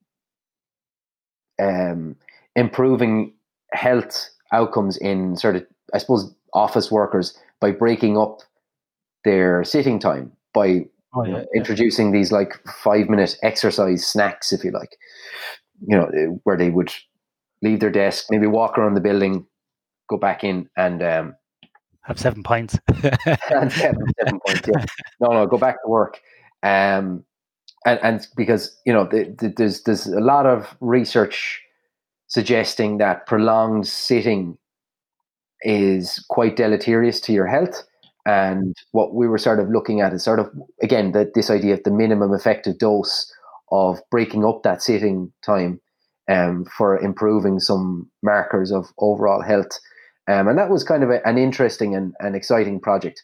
[1.61, 2.17] um,
[2.57, 3.35] improving
[3.73, 5.65] health outcomes in sort of
[5.95, 8.41] I suppose, office workers by breaking up
[9.25, 12.19] their sitting time by oh, yeah, introducing yeah.
[12.19, 14.97] these like five minute exercise snacks, if you like,
[15.87, 16.93] you know, eh, where they would
[17.63, 19.47] leave their desk, maybe walk around the building,
[20.09, 21.35] go back in and um,
[22.03, 22.79] have seven pints.
[23.51, 24.85] and seven, seven points, yeah.
[25.21, 26.21] No, no, go back to work.
[26.63, 27.25] Um,
[27.87, 31.63] and, and because, you know, the, the, there's, there's a lot of research
[32.27, 34.57] suggesting that prolonged sitting
[35.63, 37.83] is quite deleterious to your health.
[38.27, 40.51] And what we were sort of looking at is sort of,
[40.83, 43.33] again, that this idea of the minimum effective dose
[43.73, 45.81] of breaking up that sitting time
[46.31, 49.79] um, for improving some markers of overall health.
[50.29, 53.23] Um, and that was kind of a, an interesting and, and exciting project.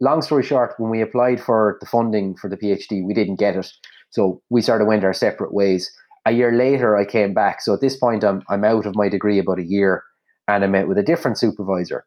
[0.00, 3.56] Long story short, when we applied for the funding for the PhD, we didn't get
[3.56, 3.70] it.
[4.10, 5.90] So we sort of went our separate ways.
[6.24, 7.60] A year later, I came back.
[7.60, 10.04] So at this point, I'm, I'm out of my degree about a year
[10.48, 12.06] and I met with a different supervisor.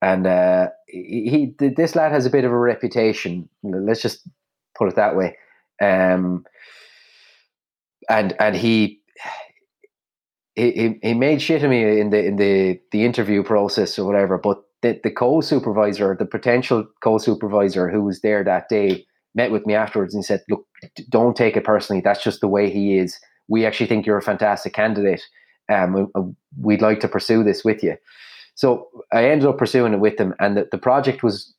[0.00, 3.48] And uh, he, he, this lad has a bit of a reputation.
[3.62, 4.26] Let's just
[4.76, 5.36] put it that way.
[5.80, 6.44] Um,
[8.08, 9.00] and and he
[10.54, 14.38] he, he made shit of me in the in the the interview process or whatever.
[14.38, 19.52] But the, the co supervisor, the potential co supervisor who was there that day, met
[19.52, 20.66] with me afterwards and said, "Look,
[21.08, 22.02] don't take it personally.
[22.02, 23.18] That's just the way he is.
[23.48, 25.22] We actually think you're a fantastic candidate.
[25.72, 27.96] Um, we'd like to pursue this with you."
[28.54, 31.54] So I ended up pursuing it with them, and the, the project was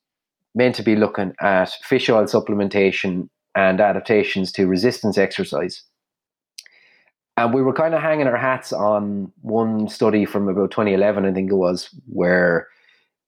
[0.54, 5.82] meant to be looking at fish oil supplementation and adaptations to resistance exercise.
[7.36, 11.32] And we were kind of hanging our hats on one study from about 2011, I
[11.32, 12.68] think it was, where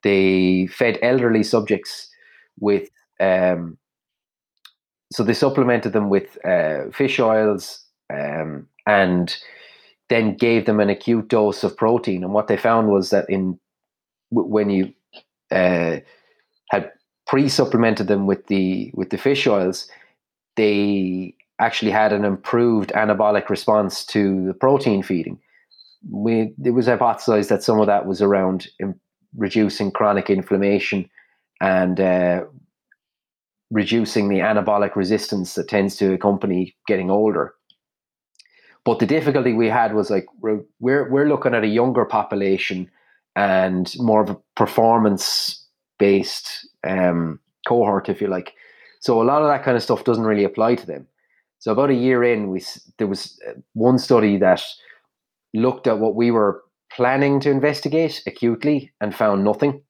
[0.02, 2.08] they fed elderly subjects
[2.60, 3.76] with, um,
[5.12, 9.36] so they supplemented them with uh, fish oils um, and
[10.08, 12.22] then gave them an acute dose of protein.
[12.22, 13.58] And what they found was that in
[14.30, 14.92] when you
[15.50, 15.98] uh,
[16.70, 16.90] had
[17.26, 19.88] pre-supplemented them with the with the fish oils,
[20.56, 25.38] they actually had an improved anabolic response to the protein feeding.
[26.08, 28.68] We, it was hypothesized that some of that was around
[29.36, 31.08] reducing chronic inflammation
[31.60, 32.44] and uh,
[33.70, 37.54] reducing the anabolic resistance that tends to accompany getting older.
[38.86, 42.88] But the difficulty we had was like we're we're, we're looking at a younger population
[43.34, 45.66] and more of a performance
[45.98, 48.54] based um, cohort, if you like.
[49.00, 51.08] So a lot of that kind of stuff doesn't really apply to them.
[51.58, 52.62] So about a year in, we
[52.98, 54.62] there was uh, one study that
[55.52, 56.62] looked at what we were
[56.92, 59.82] planning to investigate acutely and found nothing.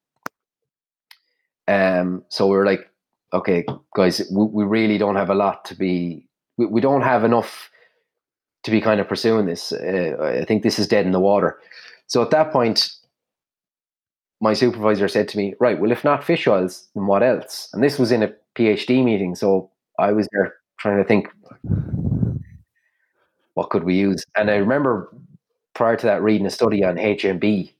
[1.68, 2.88] Um, so we were like,
[3.34, 6.28] okay, guys, we, we really don't have a lot to be.
[6.56, 7.70] We, we don't have enough
[8.66, 9.72] to be kind of pursuing this.
[9.72, 11.58] Uh, I think this is dead in the water.
[12.08, 12.90] So at that point,
[14.40, 17.68] my supervisor said to me, right, well, if not fish oils, then what else?
[17.72, 19.36] And this was in a PhD meeting.
[19.36, 21.28] So I was there trying to think,
[23.54, 24.24] what could we use?
[24.36, 25.14] And I remember
[25.74, 27.72] prior to that reading a study on HMB,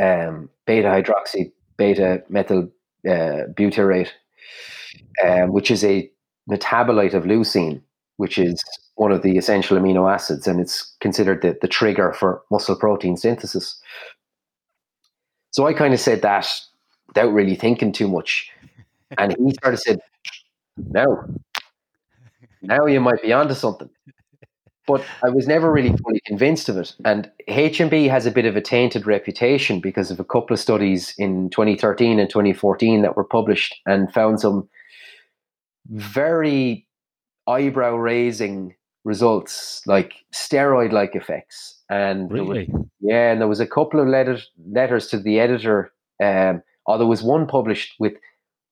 [0.00, 2.70] um, beta hydroxy, beta methyl
[3.06, 4.08] uh, butyrate,
[5.22, 6.10] um, which is a
[6.50, 7.82] metabolite of leucine,
[8.20, 8.62] which is
[8.96, 13.16] one of the essential amino acids, and it's considered the, the trigger for muscle protein
[13.16, 13.80] synthesis.
[15.52, 16.46] So I kind of said that
[17.08, 18.50] without really thinking too much.
[19.16, 20.00] And he sort of said,
[20.76, 21.24] No,
[22.60, 23.88] now you might be onto something.
[24.86, 26.94] But I was never really fully convinced of it.
[27.02, 31.14] And HMB has a bit of a tainted reputation because of a couple of studies
[31.16, 34.68] in 2013 and 2014 that were published and found some
[35.88, 36.86] very
[37.50, 38.74] eyebrow raising
[39.04, 41.82] results, like steroid like effects.
[41.90, 42.68] And really?
[42.72, 45.92] Was, yeah, and there was a couple of letters letters to the editor.
[46.22, 48.14] Um, or there was one published with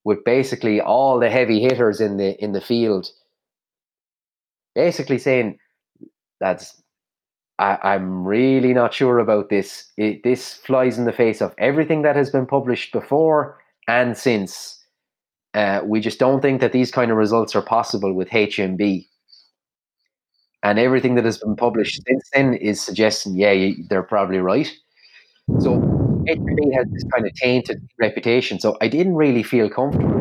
[0.03, 3.09] with basically all the heavy hitters in the in the field,
[4.75, 5.57] basically saying
[6.39, 6.81] that's
[7.59, 9.91] I, am really not sure about this.
[9.97, 14.78] It, this flies in the face of everything that has been published before and since.
[15.53, 19.07] Uh, we just don't think that these kind of results are possible with HMB
[20.63, 24.71] and everything that has been published since then is suggesting, yeah, they're probably right.
[25.59, 25.79] So
[26.27, 28.59] HMB has this kind of tainted reputation.
[28.59, 30.17] So I didn't really feel comfortable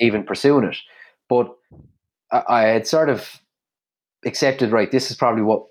[0.00, 0.78] even pursuing it,
[1.28, 1.54] but
[2.32, 3.40] I, I had sort of
[4.24, 5.66] accepted, right, this is probably what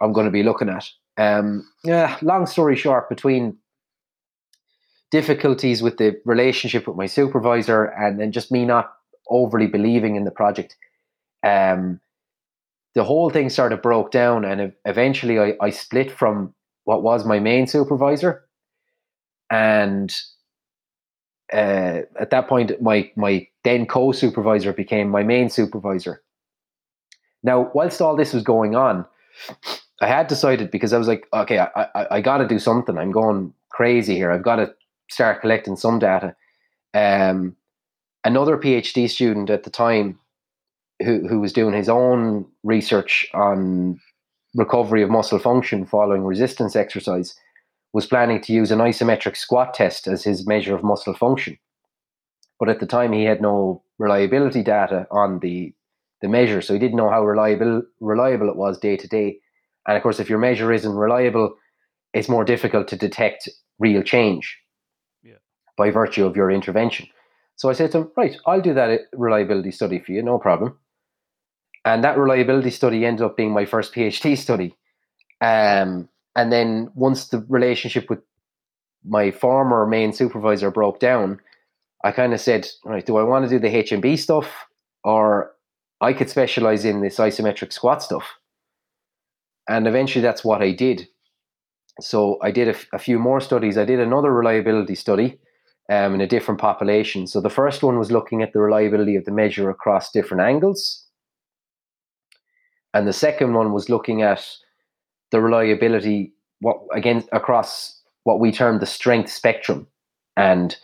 [0.00, 0.88] I'm going to be looking at.
[1.18, 3.58] Um, yeah, long story short, between
[5.12, 8.92] difficulties with the relationship with my supervisor and then just me not
[9.28, 10.76] overly believing in the project
[11.42, 12.00] um,
[12.94, 16.54] the whole thing sort of broke down, and eventually I, I split from
[16.84, 18.44] what was my main supervisor,
[19.50, 20.14] and
[21.52, 26.22] uh, at that point, my my then co-supervisor became my main supervisor.
[27.42, 29.06] Now, whilst all this was going on,
[30.00, 32.98] I had decided because I was like, okay, I I, I got to do something.
[32.98, 34.30] I'm going crazy here.
[34.30, 34.74] I've got to
[35.10, 36.34] start collecting some data.
[36.94, 37.56] Um,
[38.24, 40.18] another PhD student at the time
[41.02, 44.00] who, who was doing his own research on
[44.54, 47.34] recovery of muscle function following resistance exercise
[47.92, 51.58] was planning to use an isometric squat test as his measure of muscle function.
[52.58, 55.74] But at the time, he had no reliability data on the,
[56.20, 59.38] the measure, so he didn't know how reliable, reliable it was day to day.
[59.86, 61.54] And of course, if your measure isn't reliable,
[62.14, 63.48] it's more difficult to detect
[63.78, 64.58] real change.
[65.76, 67.06] By virtue of your intervention.
[67.56, 70.78] So I said to him, right, I'll do that reliability study for you, no problem.
[71.84, 74.74] And that reliability study ended up being my first PhD study.
[75.40, 78.20] Um, and then once the relationship with
[79.04, 81.40] my former main supervisor broke down,
[82.04, 84.66] I kind of said, right, do I want to do the HMB stuff
[85.04, 85.52] or
[86.00, 88.24] I could specialize in this isometric squat stuff?
[89.68, 91.08] and eventually that's what I did.
[92.00, 93.78] So I did a, f- a few more studies.
[93.78, 95.38] I did another reliability study
[95.90, 97.26] um, in a different population.
[97.26, 101.04] So the first one was looking at the reliability of the measure across different angles.
[102.94, 104.46] And the second one was looking at
[105.30, 109.86] the reliability what again across what we term the strength spectrum.
[110.36, 110.76] And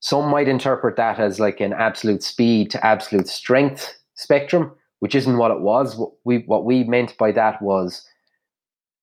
[0.00, 5.38] some might interpret that as like an absolute speed to absolute strength spectrum, which isn't
[5.38, 5.96] what it was.
[5.96, 8.06] What we what we meant by that was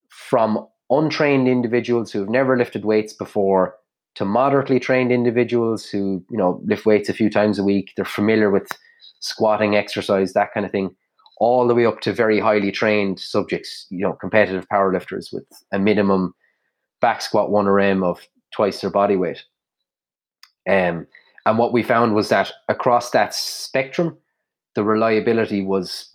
[0.10, 3.76] from untrained individuals who have never lifted weights before
[4.16, 8.06] to moderately trained individuals who you know lift weights a few times a week they're
[8.06, 8.68] familiar with
[9.20, 10.96] squatting exercise that kind of thing
[11.38, 15.80] all the way up to very highly trained subjects you know competitive powerlifters with a
[15.80, 16.34] minimum
[17.02, 19.44] back squat 1RM of twice their body weight.
[20.70, 21.08] Um,
[21.46, 24.18] and what we found was that across that spectrum
[24.76, 26.10] the reliability was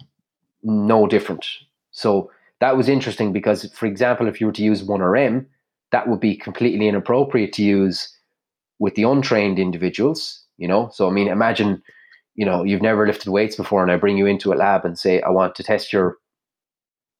[0.62, 1.46] no different.
[1.90, 2.30] So
[2.60, 5.46] that was interesting because for example if you were to use 1RM
[5.92, 8.12] that would be completely inappropriate to use
[8.78, 10.90] with the untrained individuals you know?
[10.92, 11.82] So i mean imagine
[12.34, 14.98] you know you've never lifted weights before and i bring you into a lab and
[14.98, 16.16] say i want to test your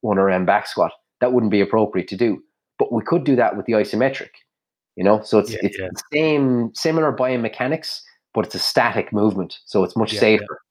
[0.03, 0.91] 1rm back squat.
[1.21, 2.43] That wouldn't be appropriate to do.
[2.77, 4.29] But we could do that with the isometric
[4.95, 5.21] you know?
[5.21, 5.87] So it's, yeah, it's yeah.
[5.93, 8.01] the same similar biomechanics
[8.33, 9.57] but it's a static movement.
[9.65, 10.61] So it's much yeah, safer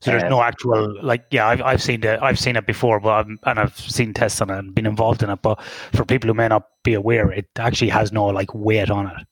[0.00, 3.00] so there's um, no actual like yeah I've I've seen it I've seen it before
[3.00, 5.60] but I'm, and I've seen tests on it and been involved in it but
[5.92, 9.26] for people who may not be aware it actually has no like weight on it.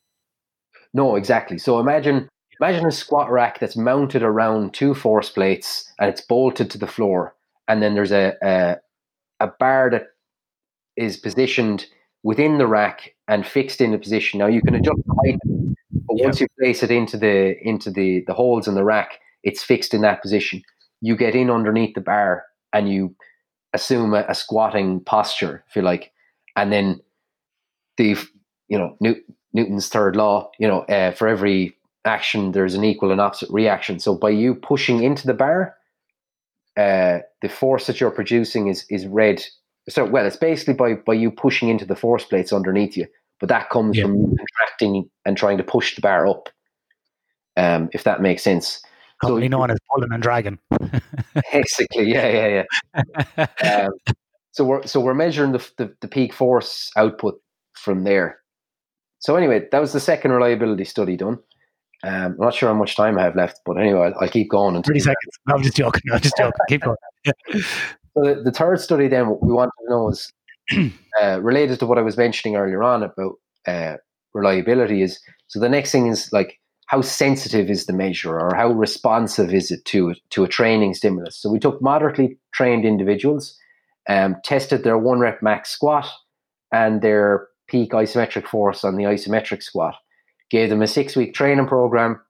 [0.94, 1.58] No, exactly.
[1.58, 2.28] So imagine
[2.60, 6.86] imagine a squat rack that's mounted around two force plates and it's bolted to the
[6.86, 7.34] floor
[7.68, 8.76] and then there's a a,
[9.40, 10.08] a bar that
[10.96, 11.86] is positioned
[12.24, 14.38] within the rack and fixed in a position.
[14.38, 15.38] Now you can adjust the height,
[16.06, 19.62] but once you place it into the into the the holes in the rack, it's
[19.62, 20.62] fixed in that position.
[21.00, 22.44] You get in underneath the bar
[22.74, 23.16] and you
[23.72, 26.12] assume a, a squatting posture, if you like,
[26.54, 27.00] and then
[27.96, 28.16] the
[28.68, 29.16] you know New,
[29.54, 31.74] Newton's third law, you know, uh, for every
[32.04, 33.98] action there's an equal and opposite reaction.
[33.98, 35.74] So by you pushing into the bar,
[36.76, 39.42] uh, the force that you're producing is is read.
[39.88, 43.06] So well, it's basically by by you pushing into the force plates underneath you,
[43.40, 44.04] but that comes yeah.
[44.04, 46.50] from contracting and trying to push the bar up.
[47.56, 48.82] Um, if that makes sense
[49.20, 50.58] commonly so, known as pulling and dragging.
[51.52, 52.64] basically, yeah, yeah,
[53.36, 53.86] yeah.
[53.86, 54.14] um,
[54.52, 57.40] so we're so we're measuring the, the, the peak force output
[57.74, 58.40] from there.
[59.20, 61.38] So anyway, that was the second reliability study done.
[62.04, 64.50] Um, I'm not sure how much time I have left, but anyway, I'll, I'll keep
[64.50, 64.80] going.
[64.82, 65.38] Thirty seconds.
[65.46, 66.02] No, I'm just joking.
[66.12, 66.52] I'm just joking.
[66.68, 66.96] keep going.
[67.24, 67.32] Yeah.
[68.14, 70.32] So the, the, third study, then, what we wanted to know is
[71.22, 73.98] uh, related to what I was mentioning earlier on about uh,
[74.34, 75.02] reliability.
[75.02, 76.58] Is so the next thing is like
[76.88, 81.36] how sensitive is the measure or how responsive is it to to a training stimulus?
[81.36, 83.56] So we took moderately trained individuals,
[84.08, 86.08] um, tested their one rep max squat
[86.72, 89.94] and their peak isometric force on the isometric squat,
[90.50, 92.20] gave them a six week training program,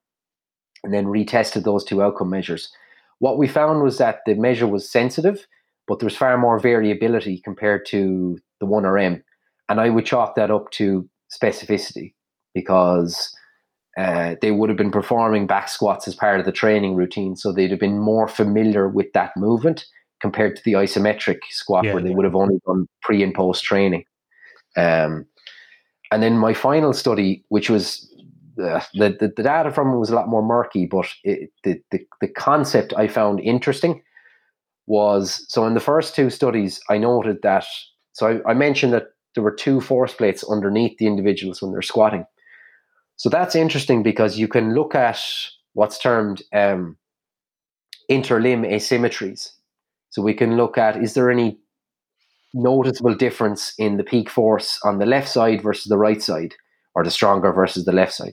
[0.83, 2.73] and then retested those two outcome measures.
[3.21, 5.47] What we found was that the measure was sensitive,
[5.87, 9.23] but there was far more variability compared to the 1RM.
[9.69, 12.15] And I would chalk that up to specificity
[12.55, 13.35] because
[13.99, 17.51] uh, they would have been performing back squats as part of the training routine, so
[17.51, 19.85] they'd have been more familiar with that movement
[20.21, 22.15] compared to the isometric squat, yeah, where they yeah.
[22.15, 24.05] would have only done pre and post training.
[24.77, 25.27] Um,
[26.13, 28.09] and then my final study, which was
[28.63, 31.81] uh, the, the, the data from it was a lot more murky, but it, the,
[31.91, 34.01] the the concept I found interesting
[34.87, 37.65] was so in the first two studies I noted that
[38.13, 41.83] so I, I mentioned that there were two force plates underneath the individuals when they're
[41.83, 42.25] squatting
[43.19, 45.21] so that's interesting because you can look at
[45.75, 46.97] what's termed um,
[48.11, 49.51] interlimb asymmetries.
[50.09, 51.59] So we can look at is there any
[52.55, 56.55] noticeable difference in the peak force on the left side versus the right side,
[56.95, 58.33] or the stronger versus the left side.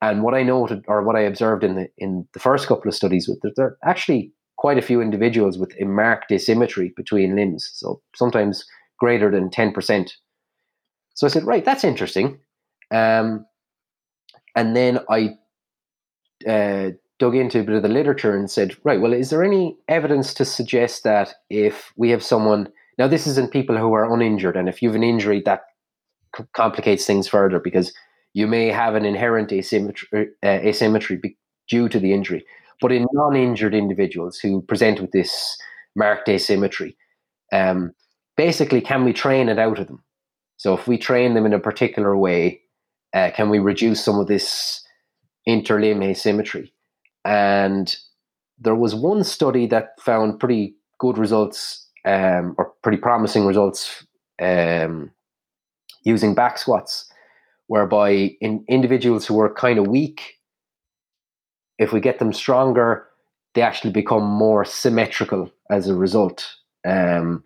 [0.00, 2.94] And what I noted, or what I observed in the in the first couple of
[2.94, 7.70] studies, that there are actually quite a few individuals with a marked asymmetry between limbs.
[7.74, 8.64] So sometimes
[8.98, 10.14] greater than ten percent.
[11.14, 12.38] So I said, right, that's interesting.
[12.94, 13.46] Um,
[14.56, 15.36] and then I
[16.48, 19.76] uh, dug into a bit of the literature and said, right, well, is there any
[19.88, 24.56] evidence to suggest that if we have someone, now this isn't people who are uninjured,
[24.56, 25.62] and if you have an injury, that
[26.36, 27.92] c- complicates things further because
[28.34, 31.36] you may have an inherent asymmetry, uh, asymmetry be-
[31.68, 32.44] due to the injury.
[32.80, 35.56] But in non injured individuals who present with this
[35.94, 36.96] marked asymmetry,
[37.52, 37.92] um,
[38.36, 40.02] basically, can we train it out of them?
[40.58, 42.60] So if we train them in a particular way,
[43.16, 44.84] uh, can we reduce some of this
[45.48, 46.72] interlimb asymmetry?
[47.24, 47.96] And
[48.58, 54.06] there was one study that found pretty good results um, or pretty promising results
[54.40, 55.10] um,
[56.04, 57.10] using back squats,
[57.68, 60.34] whereby in individuals who are kind of weak,
[61.78, 63.06] if we get them stronger,
[63.54, 66.54] they actually become more symmetrical as a result.
[66.86, 67.44] Um,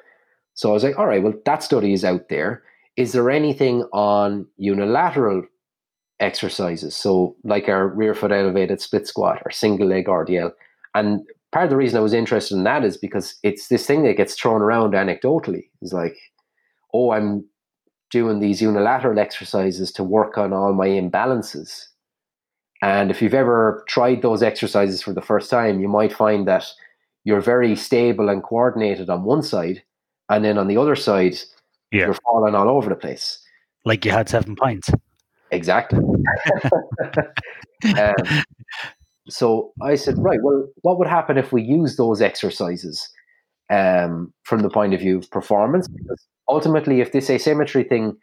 [0.55, 2.65] so I was like, all right, well, that study is out there.
[2.97, 5.45] Is there anything on unilateral
[6.21, 6.95] exercises?
[6.95, 10.53] So, like our rear foot elevated split squat or single leg RDL.
[10.95, 14.03] And part of the reason I was interested in that is because it's this thing
[14.05, 15.69] that gets thrown around anecdotally.
[15.83, 16.17] It's like,
[16.95, 17.45] oh, I'm
[18.11, 21.87] doing these unilateral exercises to work on all my imbalances.
[22.83, 26.67] And if you've ever tried those exercises for the first time, you might find that
[27.25, 29.83] you're very stable and coordinated on one side,
[30.29, 31.37] and then on the other side,
[31.93, 32.07] yeah.
[32.07, 33.39] you're falling all over the place.
[33.85, 34.91] Like you had seven pints.
[35.53, 35.99] Exactly.
[37.99, 38.15] um,
[39.29, 43.09] so I said, right, well, what would happen if we use those exercises
[43.71, 45.89] um, from the point of view of performance?
[45.89, 48.17] Because ultimately, if this asymmetry thing,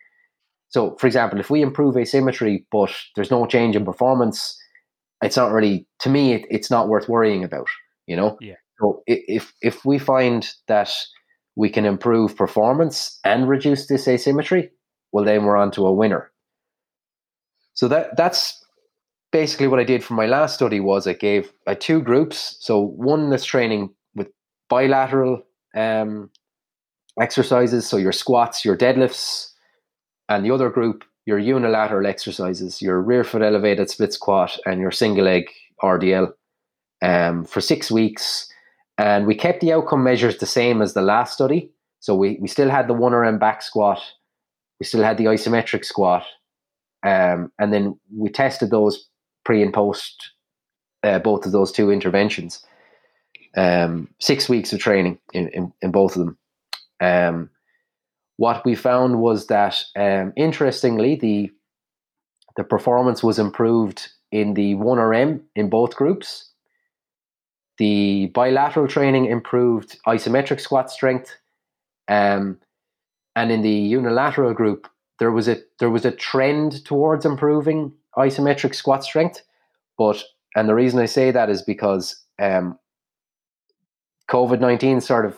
[0.70, 4.58] so for example, if we improve asymmetry, but there's no change in performance,
[5.24, 7.68] it's not really, to me, it, it's not worth worrying about,
[8.06, 8.38] you know?
[8.42, 8.56] Yeah.
[8.80, 10.92] So if, if we find that
[11.56, 14.70] we can improve performance and reduce this asymmetry,
[15.12, 16.32] well, then we're on to a winner.
[17.78, 18.66] So that that's
[19.32, 22.58] basically what I did for my last study was I gave uh, two groups.
[22.60, 24.30] So one that's training with
[24.68, 25.44] bilateral
[25.76, 26.32] um,
[27.22, 29.52] exercises, so your squats, your deadlifts,
[30.28, 34.92] and the other group your unilateral exercises, your rear foot elevated split squat, and your
[34.92, 35.50] single leg
[35.84, 36.32] RDL
[37.02, 38.50] um, for six weeks.
[38.98, 41.70] And we kept the outcome measures the same as the last study.
[42.00, 44.02] So we, we still had the 1RM back squat,
[44.80, 46.24] we still had the isometric squat,
[47.08, 49.08] um, and then we tested those
[49.46, 50.32] pre and post
[51.04, 52.66] uh, both of those two interventions.
[53.56, 56.38] Um, six weeks of training in, in, in both of them.
[57.00, 57.50] Um,
[58.36, 61.52] what we found was that, um, interestingly, the
[62.58, 66.52] the performance was improved in the 1RM in both groups.
[67.78, 71.36] The bilateral training improved isometric squat strength,
[72.08, 72.60] um,
[73.36, 74.88] and in the unilateral group,
[75.20, 79.42] there was a there was a trend towards improving isometric squat strength.
[79.98, 80.24] But
[80.56, 82.78] and the reason I say that is because um,
[84.30, 85.38] COVID nineteen sort of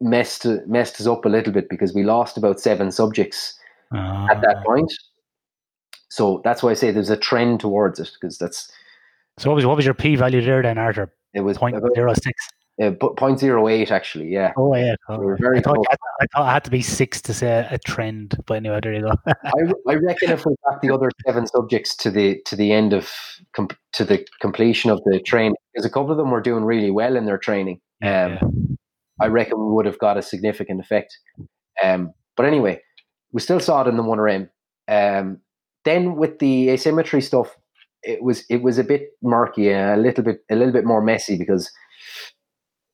[0.00, 3.58] messed messed us up a little bit because we lost about seven subjects
[3.94, 4.62] uh, at that ah.
[4.64, 4.92] point.
[6.10, 8.70] So that's why I say there's a trend towards it because that's.
[9.38, 11.12] So what was what was your p value there then, Arthur?
[11.34, 12.48] It was point zero six.
[12.80, 14.52] Uh, 0.08 actually, yeah.
[14.56, 17.20] Oh yeah, oh, we very I, thought had, I thought it had to be six
[17.22, 19.12] to say a trend, but anyway, there you go.
[19.26, 22.92] I, I reckon if we got the other seven subjects to the to the end
[22.92, 23.10] of
[23.52, 26.92] com- to the completion of the training, because a couple of them were doing really
[26.92, 27.80] well in their training.
[28.00, 28.40] Um, yeah.
[29.20, 31.18] I reckon we would have got a significant effect.
[31.82, 32.80] Um, but anyway,
[33.32, 34.48] we still saw it in the one RM.
[34.86, 35.40] Um,
[35.84, 37.56] then with the asymmetry stuff,
[38.02, 41.36] it was it was a bit murky, a little bit a little bit more messy
[41.36, 41.70] because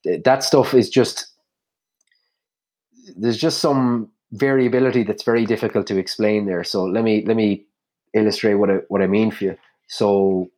[0.05, 1.27] that stuff is just
[3.17, 6.65] there's just some variability that's very difficult to explain there.
[6.65, 7.65] So let me let me
[8.13, 9.57] illustrate what I, what I mean for you.
[9.89, 10.51] So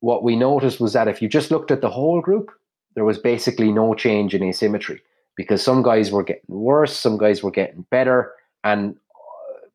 [0.00, 2.50] what we noticed was that if you just looked at the whole group,
[2.94, 5.02] there was basically no change in asymmetry
[5.36, 8.32] because some guys were getting worse, some guys were getting better,
[8.64, 9.66] and uh,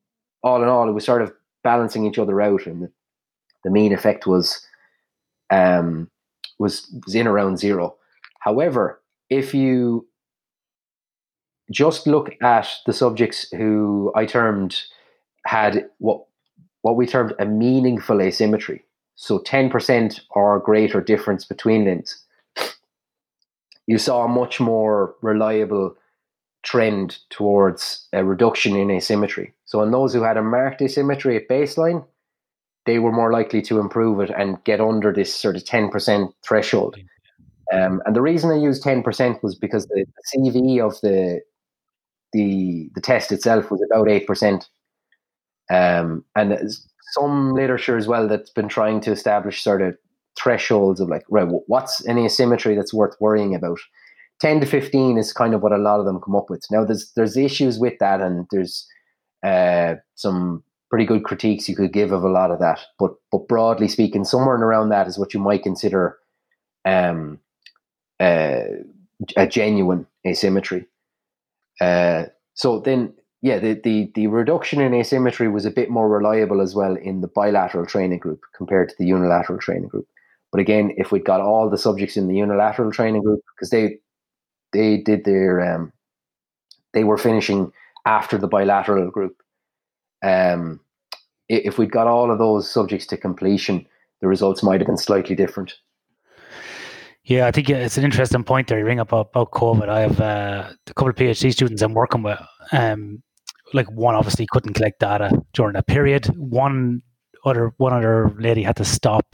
[0.48, 1.32] all in all, it was sort of
[1.64, 2.92] balancing each other out, and the,
[3.64, 4.66] the mean effect was
[5.50, 6.10] um,
[6.60, 7.96] was was in around zero.
[8.44, 10.06] However, if you
[11.72, 14.84] just look at the subjects who I termed
[15.46, 16.26] had what
[16.82, 18.84] what we termed a meaningful asymmetry,
[19.16, 22.22] so 10% or greater difference between limbs,
[23.88, 25.96] you saw a much more reliable
[26.64, 29.54] trend towards a reduction in asymmetry.
[29.64, 32.06] So in those who had a marked asymmetry at baseline,
[32.86, 36.98] they were more likely to improve it and get under this sort of 10% threshold.
[37.74, 40.06] Um, and the reason I used 10% was because the,
[40.36, 41.42] CV of the,
[42.32, 44.66] the, the test itself was about 8%.
[45.72, 46.72] Um, and
[47.14, 49.98] some literature as well that's been trying to establish sort of
[50.40, 53.80] thresholds of like, right, what's any asymmetry that's worth worrying about?
[54.42, 56.66] 10 to 15 is kind of what a lot of them come up with.
[56.70, 58.86] Now, there's there's issues with that, and there's
[59.44, 62.82] uh, some pretty good critiques you could give of a lot of that.
[63.00, 66.18] But but broadly speaking, somewhere around that is what you might consider
[66.84, 67.40] um,
[68.20, 68.64] uh,
[69.36, 70.86] a genuine asymmetry.
[71.82, 76.62] Uh, so then, yeah, the, the, the reduction in asymmetry was a bit more reliable
[76.62, 80.08] as well in the bilateral training group compared to the unilateral training group.
[80.52, 83.98] But again, if we'd got all the subjects in the unilateral training group, because they
[84.72, 85.92] they did their um,
[86.94, 87.72] they were finishing
[88.06, 89.42] after the bilateral group.
[90.24, 90.80] Um,
[91.50, 93.86] if we'd got all of those subjects to completion,
[94.22, 95.74] the results might have been slightly different.
[97.26, 98.80] Yeah, I think it's an interesting point there.
[98.80, 99.88] You ring up about, about COVID.
[99.88, 102.40] I have uh, a couple of PhD students I'm working with.
[102.74, 103.24] Um,
[103.74, 106.26] like one obviously couldn't collect data during that period.
[106.38, 107.02] One
[107.46, 109.26] other one other lady had to stop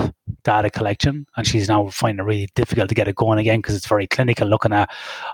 [0.44, 3.76] data collection, and she's now finding it really difficult to get it going again because
[3.76, 4.90] it's very clinical, looking at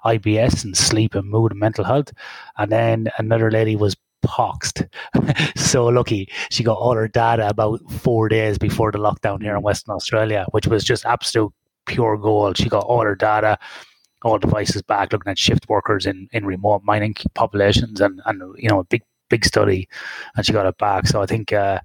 [0.05, 2.11] IBS and sleep and mood and mental health.
[2.57, 4.87] And then another lady was poxed.
[5.57, 9.61] so lucky she got all her data about four days before the lockdown here in
[9.61, 11.53] Western Australia, which was just absolute
[11.85, 12.57] pure gold.
[12.57, 13.57] She got all her data,
[14.23, 18.69] all devices back, looking at shift workers in, in remote mining populations, and and you
[18.69, 19.87] know a big big study,
[20.35, 21.07] and she got it back.
[21.07, 21.79] So I think, uh,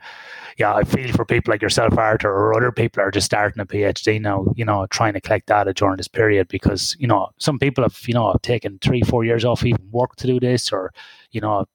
[0.59, 3.67] yeah, I feel for people like yourself, Arthur, or other people are just starting a
[3.67, 7.59] PhD now, you know, trying to collect data during this period because you know some
[7.59, 10.93] people have you know taken three four years off even work to do this, or
[11.33, 11.67] you know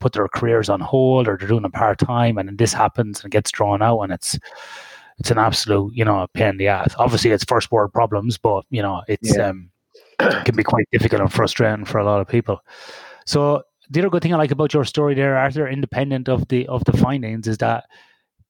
[0.00, 3.22] put their careers on hold or they're doing a part time and then this happens
[3.22, 4.38] and gets drawn out and it's
[5.18, 6.94] it's an absolute, you know, pain in the ass.
[6.98, 9.48] Obviously, it's first world problems, but you know, it's yeah.
[9.48, 9.70] um,
[10.20, 12.60] it can be quite difficult and frustrating for a lot of people.
[13.26, 16.66] So the other good thing I like about your story there, Arthur, independent of the
[16.68, 17.84] of the findings, is that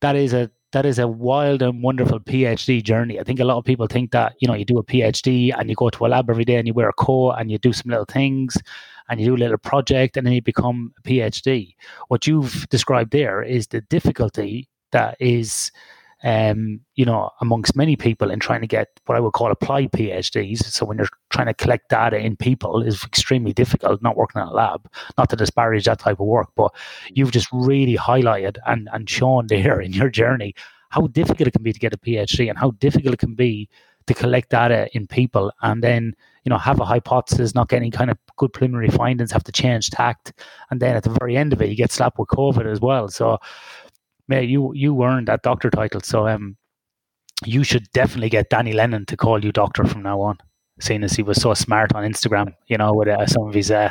[0.00, 3.18] that is a that is a wild and wonderful PhD journey.
[3.18, 5.70] I think a lot of people think that you know you do a PhD and
[5.70, 7.72] you go to a lab every day and you wear a coat and you do
[7.72, 8.56] some little things
[9.08, 11.74] and you do a little project and then you become a PhD.
[12.08, 15.70] What you've described there is the difficulty that is
[16.24, 19.93] um, you know, amongst many people in trying to get what I would call applied
[19.93, 20.64] PhDs.
[20.64, 24.48] So when you're trying to collect data in people is extremely difficult, not working in
[24.48, 26.74] a lab, not to disparage that type of work, but
[27.12, 30.55] you've just really highlighted and, and shown there in your journey
[30.90, 33.68] how difficult it can be to get a PhD and how difficult it can be
[34.09, 36.14] to collect data in people and then,
[36.44, 39.90] you know, have a hypothesis, not getting kind of good preliminary findings, have to change
[39.90, 40.32] tact.
[40.70, 43.09] And then at the very end of it, you get slapped with COVID as well.
[43.09, 43.38] So
[44.28, 46.56] May you you earned that doctor title, so um,
[47.44, 50.38] you should definitely get Danny Lennon to call you doctor from now on
[50.80, 53.70] seeing as he was so smart on Instagram, you know, with uh, some of his
[53.70, 53.90] uh,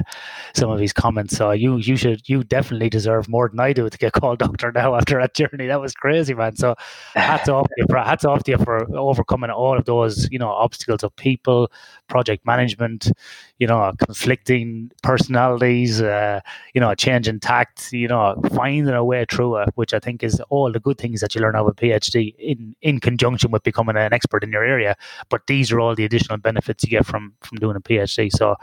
[0.55, 1.35] some of his comments.
[1.35, 4.71] So you you should you definitely deserve more than I do to get called doctor
[4.71, 5.67] now after that journey.
[5.67, 6.55] That was crazy, man.
[6.55, 6.75] So
[7.13, 10.39] hats off to you for hats off to you for overcoming all of those you
[10.39, 11.71] know obstacles of people,
[12.07, 13.11] project management,
[13.59, 16.39] you know, conflicting personalities, uh,
[16.73, 20.39] you know, changing tact, you know, finding a way through it, which I think is
[20.49, 23.63] all the good things that you learn out of a PhD in in conjunction with
[23.63, 24.95] becoming an expert in your area.
[25.29, 28.31] But these are all the additional benefits benefits you get from from doing a PhD.
[28.31, 28.55] So,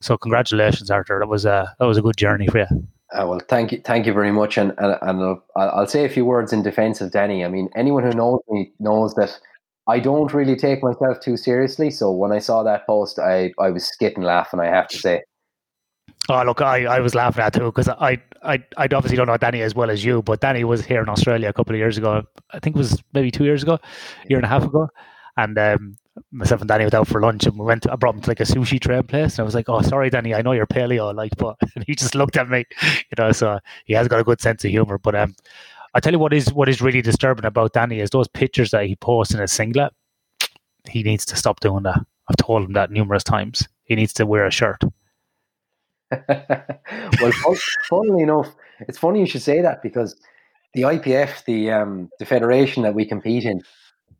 [0.00, 1.18] so congratulations, Arthur.
[1.20, 2.66] That was a that was a good journey for you.
[3.12, 6.08] Uh, well, thank you, thank you very much, and and, and I'll, I'll say a
[6.08, 7.44] few words in defence of Danny.
[7.44, 9.38] I mean, anyone who knows me knows that
[9.86, 11.90] I don't really take myself too seriously.
[11.90, 14.60] So when I saw that post, I I was skipping laughing.
[14.60, 15.22] I have to say.
[16.28, 19.36] Oh look, I, I was laughing at too because I I I obviously don't know
[19.36, 21.98] Danny as well as you, but Danny was here in Australia a couple of years
[21.98, 22.22] ago.
[22.52, 23.78] I think it was maybe two years ago,
[24.28, 24.88] year and a half ago,
[25.36, 25.96] and um,
[26.30, 27.82] myself and Danny went out for lunch and we went.
[27.84, 29.80] To, I brought him to like a sushi tray place, and I was like, "Oh,
[29.82, 31.56] sorry, Danny, I know you're paleo, like," but
[31.86, 33.32] he just looked at me, you know.
[33.32, 34.98] So he has got a good sense of humor.
[34.98, 35.34] But um,
[35.94, 38.86] I tell you what is what is really disturbing about Danny is those pictures that
[38.86, 39.92] he posts in a singlet.
[40.88, 42.00] He needs to stop doing that.
[42.28, 43.68] I've told him that numerous times.
[43.84, 44.82] He needs to wear a shirt.
[46.28, 47.56] well,
[47.88, 50.16] funnily enough, it's funny you should say that because
[50.74, 53.62] the IPF, the um, the federation that we compete in,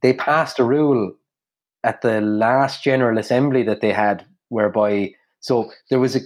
[0.01, 1.13] they passed a rule
[1.85, 6.21] at the last General Assembly that they had, whereby so there was a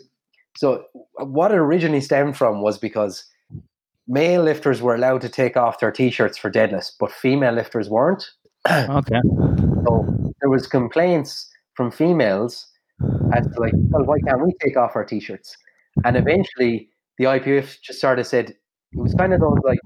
[0.57, 0.85] so
[1.19, 3.25] what it originally stemmed from was because
[4.09, 8.25] male lifters were allowed to take off their t-shirts for deadlifts, but female lifters weren't.
[8.71, 9.21] okay.
[9.85, 12.67] So there was complaints from females
[13.35, 15.57] as to like, well, why can't we take off our t-shirts?
[16.05, 16.89] And eventually
[17.19, 19.79] the IPF just sort of said it was kind of those like,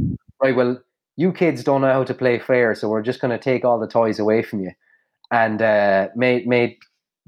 [0.43, 0.79] right, well,
[1.17, 3.79] you kids don't know how to play fair, so we're just going to take all
[3.79, 4.71] the toys away from you
[5.31, 6.77] and uh, made made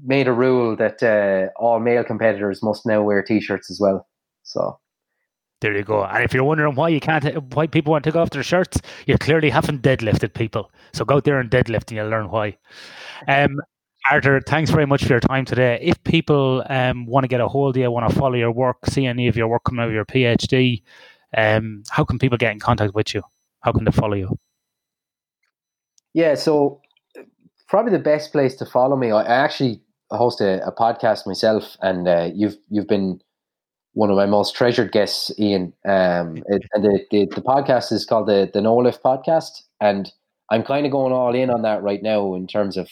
[0.03, 4.07] made a rule that uh, all male competitors must now wear t-shirts as well.
[4.43, 4.79] So
[5.61, 6.03] there you go.
[6.03, 8.79] And if you're wondering why you can't, why people want to take off their shirts,
[9.05, 10.69] you clearly haven't deadlifted people.
[10.91, 12.57] So go out there and deadlift, and you'll learn why.
[13.29, 13.61] Um,
[14.11, 15.79] Arthur, thanks very much for your time today.
[15.81, 18.85] If people um, want to get a hold of you, want to follow your work,
[18.87, 20.83] see any of your work coming out of your PhD,
[21.37, 23.23] um, how can people get in contact with you?
[23.61, 24.37] How can they follow you?
[26.13, 26.81] Yeah, so
[27.73, 29.11] probably the best place to follow me.
[29.11, 29.81] I actually
[30.11, 33.19] host a, a podcast myself, and uh, you've you've been
[33.93, 35.73] one of my most treasured guests, Ian.
[35.83, 40.11] Um, it, and the, the, the podcast is called the the No Lift Podcast, and
[40.51, 42.89] I'm kind of going all in on that right now in terms of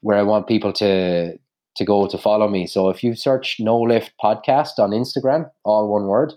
[0.00, 1.36] where I want people to
[1.76, 2.66] to go to follow me.
[2.66, 6.32] So if you search No Lift Podcast on Instagram, all one word,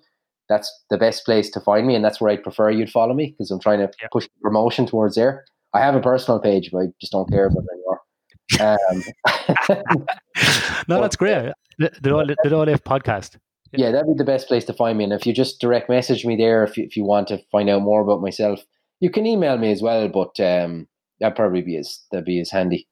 [0.50, 3.28] that's the best place to find me, and that's where I'd prefer you'd follow me
[3.28, 5.46] because I'm trying to push promotion towards there.
[5.74, 8.02] I have a personal page, but I just don't care about it anymore.
[8.60, 9.04] Um,
[10.88, 11.54] no, that's great.
[11.80, 13.38] The, the, the No Lift Podcast.
[13.72, 13.86] Yeah.
[13.86, 15.06] yeah, that'd be the best place to find me.
[15.06, 17.70] And if you just direct message me there, if you, if you want to find
[17.70, 18.62] out more about myself,
[19.00, 20.10] you can email me as well.
[20.10, 20.88] But um,
[21.20, 22.88] that'd probably be as that'd be as handy.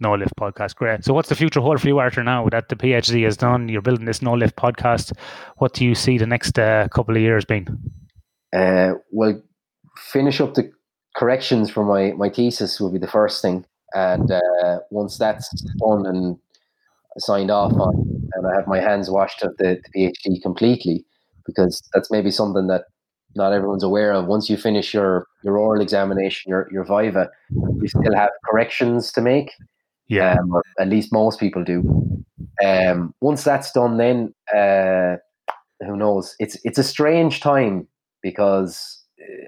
[0.00, 0.76] No Lift podcast.
[0.76, 1.04] Great.
[1.04, 2.22] So, what's the future hold for you, Arthur?
[2.22, 5.12] Now that the PhD is done, you're building this No Lift podcast.
[5.56, 7.66] What do you see the next uh, couple of years being?
[8.54, 9.42] Uh, well,
[9.96, 10.70] finish up the
[11.16, 13.64] corrections for my my thesis will be the first thing,
[13.94, 15.48] and uh, once that's
[15.78, 16.38] done and
[17.18, 17.94] signed off on,
[18.34, 21.04] and I have my hands washed of the, the PhD completely,
[21.46, 22.84] because that's maybe something that
[23.34, 24.26] not everyone's aware of.
[24.26, 29.20] Once you finish your your oral examination, your your viva, you still have corrections to
[29.20, 29.50] make
[30.08, 32.24] yeah, um, or at least most people do.
[32.64, 35.16] Um, once that's done, then uh,
[35.80, 36.34] who knows?
[36.38, 37.88] It's it's a strange time
[38.22, 38.95] because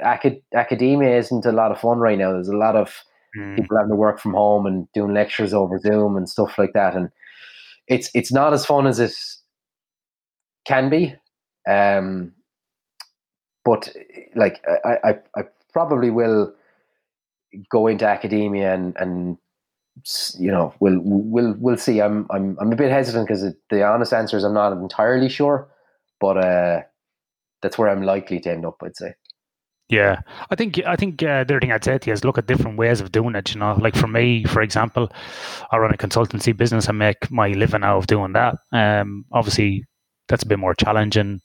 [0.03, 2.33] acad- academia isn't a lot of fun right now.
[2.33, 3.05] There's a lot of
[3.37, 3.57] mm.
[3.57, 6.95] people having to work from home and doing lectures over Zoom and stuff like that,
[6.95, 7.11] and
[7.87, 9.15] it's it's not as fun as it
[10.67, 11.15] can be.
[11.69, 12.33] Um,
[13.65, 13.93] but
[14.35, 15.43] like I, I, I
[15.73, 16.55] probably will
[17.71, 19.39] go into academia and, and
[20.39, 22.01] you know, we'll we'll we'll see.
[22.01, 25.69] I'm I'm I'm a bit hesitant because the honest answer is I'm not entirely sure,
[26.21, 26.83] but uh,
[27.63, 28.77] that's where I'm likely to end up.
[28.83, 29.15] I'd say.
[29.89, 30.21] Yeah,
[30.51, 32.47] I think I think uh, the other thing I'd say to you is look at
[32.47, 33.55] different ways of doing it.
[33.55, 35.11] You know, like for me, for example,
[35.71, 36.89] I run a consultancy business.
[36.91, 38.57] I make my living out of doing that.
[38.71, 39.87] Um, obviously,
[40.29, 41.41] that's a bit more challenging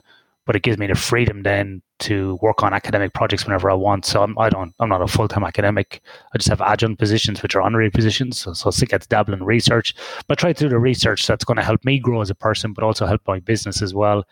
[0.46, 4.06] but it gives me the freedom then to work on academic projects whenever I want.
[4.06, 6.02] So I'm, I don't, I'm not a full time academic.
[6.34, 8.40] I just have adjunct positions, which are honorary positions.
[8.40, 9.96] So, so I get to dabble in research,
[10.28, 12.74] but try to do the research that's going to help me grow as a person,
[12.74, 14.26] but also help my business as well,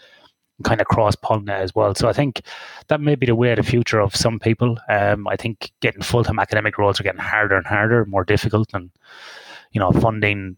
[0.62, 1.96] kind of cross pollinate as well.
[1.96, 2.42] So I think
[2.88, 4.78] that may be the way of the future of some people.
[4.90, 8.70] Um, I think getting full time academic roles are getting harder and harder, more difficult,
[8.74, 8.92] and
[9.72, 10.58] you know, funding.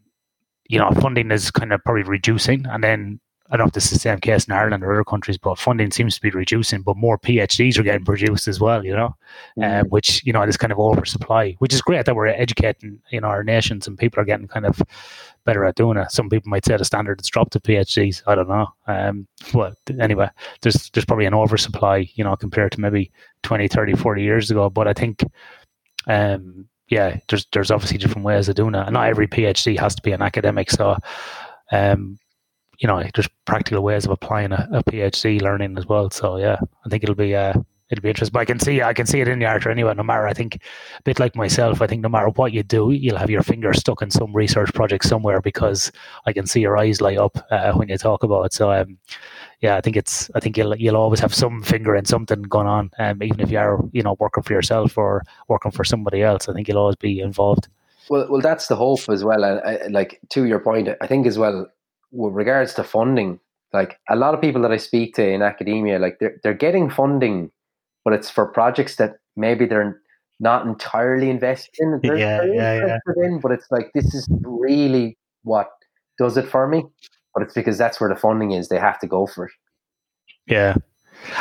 [0.69, 3.19] You know, funding is kind of probably reducing, and then
[3.53, 5.59] I don't know if this is the same case in Ireland or other countries, but
[5.59, 9.15] funding seems to be reducing, but more PhDs are getting produced as well, you know,
[9.59, 9.81] mm.
[9.81, 13.21] um, which, you know, this kind of oversupply, which is great that we're educating, you
[13.21, 14.81] know, our nations and people are getting kind of
[15.45, 16.09] better at doing it.
[16.09, 18.23] Some people might say the standard has dropped to PhDs.
[18.25, 18.69] I don't know.
[18.87, 20.29] Um, but anyway,
[20.63, 23.11] there's, there's probably an oversupply, you know, compared to maybe
[23.43, 24.71] 20, 30, 40 years ago.
[24.71, 25.23] But I think,
[26.07, 28.83] um, yeah, there's, there's obviously different ways of doing it.
[28.83, 30.71] And not every PhD has to be an academic.
[30.71, 30.97] So,
[31.71, 32.17] um,
[32.79, 36.09] you know, just practical ways of applying a, a PhD learning as well.
[36.09, 37.53] So yeah, I think it'll be uh,
[37.89, 38.33] it'll be interesting.
[38.33, 39.93] But I can see I can see it in the art anyway.
[39.93, 42.91] No matter I think a bit like myself, I think no matter what you do,
[42.91, 45.91] you'll have your finger stuck in some research project somewhere because
[46.25, 48.53] I can see your eyes light up uh, when you talk about it.
[48.53, 48.97] So um,
[49.61, 52.67] yeah, I think it's I think you'll you'll always have some finger in something going
[52.67, 56.21] on, um, even if you are you know working for yourself or working for somebody
[56.21, 56.49] else.
[56.49, 57.67] I think you'll always be involved.
[58.09, 59.45] Well, well, that's the hope as well.
[59.45, 61.67] And uh, like to your point, I think as well
[62.13, 63.39] with regards to funding,
[63.73, 66.89] like a lot of people that I speak to in academia, like they're they're getting
[66.89, 67.51] funding,
[68.05, 69.99] but it's for projects that maybe they're
[70.39, 71.99] not entirely invested in.
[72.03, 73.25] They're, yeah, they're yeah, yeah.
[73.25, 75.69] In, but it's like this is really what
[76.17, 76.85] does it for me.
[77.33, 78.67] But it's because that's where the funding is.
[78.67, 79.51] They have to go for it.
[80.45, 80.75] Yeah,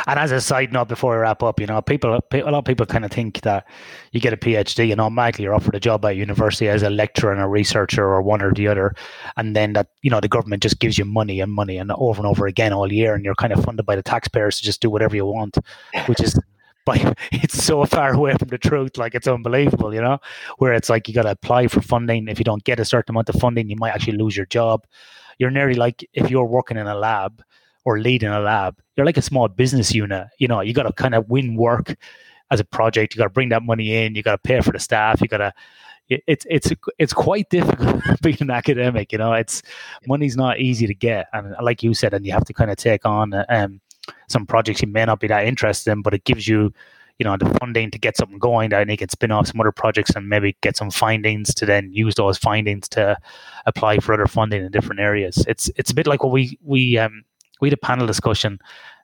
[0.07, 2.65] and as a side note, before we wrap up, you know, people, a lot of
[2.65, 3.67] people kind of think that
[4.11, 7.31] you get a PhD and automatically you're offered a job at university as a lecturer
[7.31, 8.93] and a researcher or one or the other,
[9.37, 12.19] and then that you know the government just gives you money and money and over
[12.19, 14.81] and over again all year, and you're kind of funded by the taxpayers to just
[14.81, 15.57] do whatever you want,
[16.07, 16.39] which is.
[16.85, 20.19] But it's so far away from the truth, like it's unbelievable, you know.
[20.57, 22.27] Where it's like you got to apply for funding.
[22.27, 24.85] If you don't get a certain amount of funding, you might actually lose your job.
[25.39, 27.41] You're nearly like if you're working in a lab
[27.85, 28.79] or leading a lab.
[28.95, 30.27] You're like a small business unit.
[30.39, 31.95] You know, you got to kind of win work
[32.51, 33.13] as a project.
[33.13, 34.15] You got to bring that money in.
[34.15, 35.21] You got to pay for the staff.
[35.21, 35.53] You got to.
[36.09, 39.11] It's it's it's quite difficult being an academic.
[39.11, 39.63] You know, it's
[40.05, 42.77] money's not easy to get, and like you said, and you have to kind of
[42.77, 43.79] take on um,
[44.27, 46.73] some projects you may not be that interested in, but it gives you
[47.19, 49.71] you know the funding to get something going and you can spin off some other
[49.71, 53.15] projects and maybe get some findings to then use those findings to
[53.65, 56.97] apply for other funding in different areas it's it's a bit like what we we
[56.97, 57.23] um
[57.61, 58.59] we had a panel discussion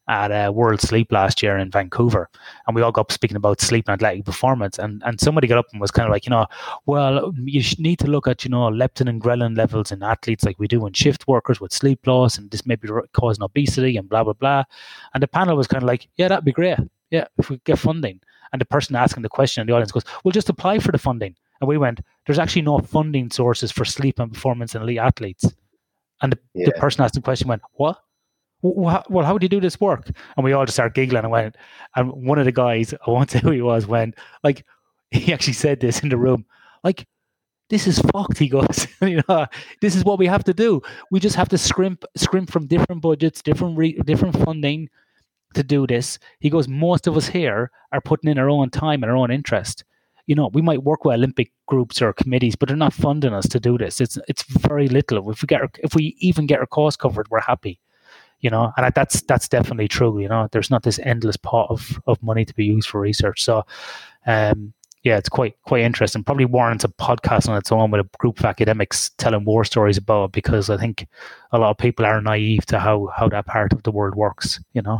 [0.07, 2.29] at uh, World Sleep last year in Vancouver,
[2.65, 4.79] and we all got up speaking about sleep and athletic performance.
[4.79, 6.47] And and somebody got up and was kind of like, you know,
[6.87, 10.57] well, you need to look at you know leptin and ghrelin levels in athletes like
[10.57, 14.09] we do in shift workers with sleep loss, and this may be causing obesity and
[14.09, 14.63] blah blah blah.
[15.13, 16.79] And the panel was kind of like, yeah, that'd be great.
[17.11, 18.19] Yeah, if we get funding.
[18.51, 20.97] And the person asking the question in the audience goes, well, just apply for the
[20.97, 24.97] funding And we went, there's actually no funding sources for sleep and performance in elite
[24.97, 25.45] athletes.
[26.21, 26.65] And the, Yeah.
[26.65, 27.99] the person asking the question went, what?
[28.61, 30.09] Well, how do you do this work?
[30.35, 31.55] And we all just started giggling and went,
[31.95, 34.65] and one of the guys, I won't say who he was, went, like,
[35.11, 36.45] he actually said this in the room,
[36.83, 37.07] like,
[37.69, 38.37] this is fucked.
[38.37, 39.45] He goes, you know,
[39.81, 40.81] this is what we have to do.
[41.11, 44.89] We just have to scrimp, scrimp from different budgets, different, re- different funding
[45.53, 46.19] to do this.
[46.39, 49.31] He goes, most of us here are putting in our own time and our own
[49.31, 49.83] interest.
[50.25, 53.47] You know, we might work with Olympic groups or committees, but they're not funding us
[53.49, 53.99] to do this.
[53.99, 55.31] It's it's very little.
[55.31, 57.79] If we get our, if we even get our costs covered, we're happy.
[58.41, 60.19] You know, and that's that's definitely true.
[60.19, 63.43] You know, there's not this endless pot of, of money to be used for research.
[63.43, 63.63] So,
[64.27, 66.23] um, yeah, it's quite quite interesting.
[66.23, 69.97] Probably warrants a podcast on its own with a group of academics telling war stories
[69.97, 71.07] about it because I think
[71.51, 74.59] a lot of people are naive to how how that part of the world works.
[74.73, 74.99] You know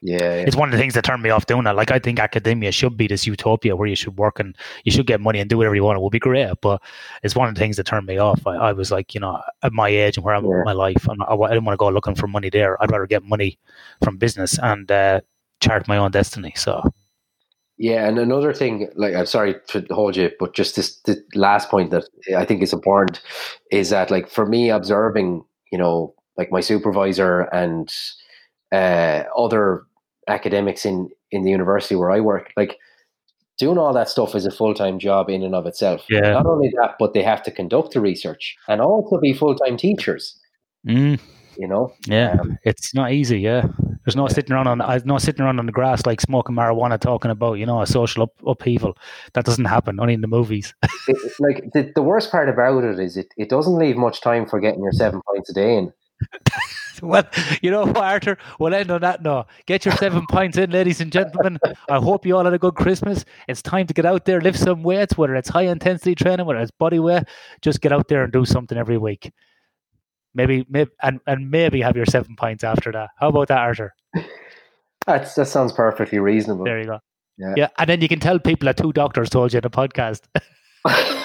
[0.00, 0.44] Yeah, yeah.
[0.46, 1.74] it's one of the things that turned me off doing that.
[1.74, 5.06] Like I think academia should be this utopia where you should work and you should
[5.08, 5.98] get money and do whatever you want.
[5.98, 6.80] It would be great, but
[7.24, 8.46] it's one of the things that turned me off.
[8.46, 10.58] I, I was like, you know, at my age and where I'm Yeah.
[10.58, 12.80] in my life, and I, I didn't want to go looking for money there.
[12.82, 13.58] I'd rather get money
[14.04, 15.20] from business and uh,
[15.60, 16.52] chart my own destiny.
[16.56, 16.88] So
[17.76, 21.70] Yeah, and another thing, like I'm sorry to hold you, but just this the last
[21.70, 22.04] point that
[22.36, 23.20] I think is important
[23.70, 27.92] is that, like, for me, observing, you know, like my supervisor and
[28.72, 29.84] uh, other
[30.26, 32.78] academics in in the university where I work, like,
[33.58, 36.04] doing all that stuff is a full time job in and of itself.
[36.08, 36.30] Yeah.
[36.32, 39.76] Not only that, but they have to conduct the research and also be full time
[39.76, 40.38] teachers.
[40.86, 41.18] mm,
[41.58, 43.40] You know, yeah, Um, it's not easy.
[43.40, 43.66] Yeah,
[44.04, 47.30] there's no sitting around on no sitting around on the grass like smoking marijuana, talking
[47.32, 48.96] about you know a social up, upheaval.
[49.34, 50.72] That doesn't happen only in the movies.
[51.08, 54.46] it- like the, the worst part about it is it, it doesn't leave much time
[54.46, 55.92] for getting your seven points a day in.
[57.02, 57.24] Well,
[57.62, 58.38] you know what, Arthur?
[58.58, 59.46] We'll end on that now.
[59.66, 61.58] Get your seven pints in, ladies and gentlemen.
[61.88, 63.24] I hope you all had a good Christmas.
[63.46, 66.58] It's time to get out there, lift some weights, whether it's high intensity training, whether
[66.58, 67.22] it's body weight.
[67.62, 69.32] Just get out there and do something every week.
[70.34, 73.10] Maybe, maybe, and, and maybe have your seven pints after that.
[73.18, 73.94] How about that, Arthur?
[75.06, 76.64] That's, that sounds perfectly reasonable.
[76.64, 76.98] There you go.
[77.38, 77.54] Yeah.
[77.56, 80.22] yeah, and then you can tell people that two doctors told you in the podcast.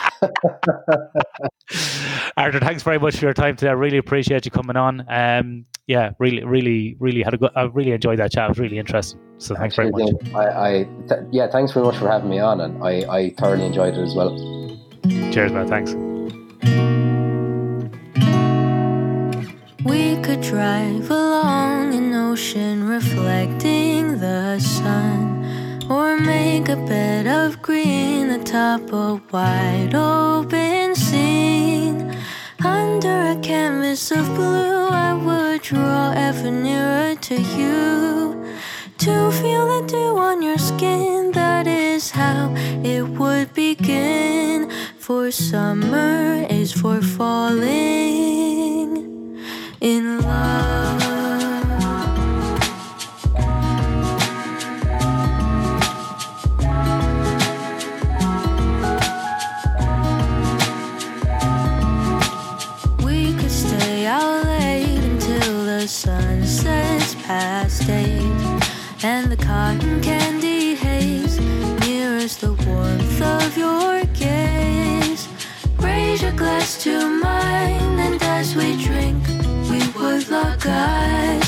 [2.38, 3.70] Arthur, thanks very much for your time today.
[3.70, 5.06] I really appreciate you coming on.
[5.08, 7.52] Um, yeah, really, really, really had a good.
[7.56, 8.46] I really enjoyed that chat.
[8.46, 9.20] It was really interesting.
[9.38, 10.14] So thanks very much.
[10.34, 13.66] I, I th- yeah, thanks very much for having me on, and I, I thoroughly
[13.66, 14.38] enjoyed it as well.
[15.32, 15.68] Cheers, man.
[15.68, 15.94] Thanks.
[19.84, 25.33] We could drive along an ocean reflecting the sun,
[25.90, 32.16] or make a bed of green atop a wide open scene.
[32.64, 38.44] Under a canvas of blue, I would draw ever nearer to you.
[39.00, 42.54] To feel the dew on your skin, that is how
[42.84, 44.70] it would begin.
[44.98, 47.68] For summer is for falling
[49.82, 50.23] in love.
[80.44, 81.44] Lock.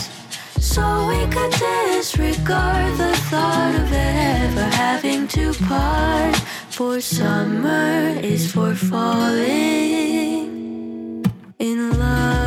[0.60, 6.36] So we could disregard the thought of ever having to part.
[6.70, 9.46] For summer is for falling
[11.60, 12.45] in love.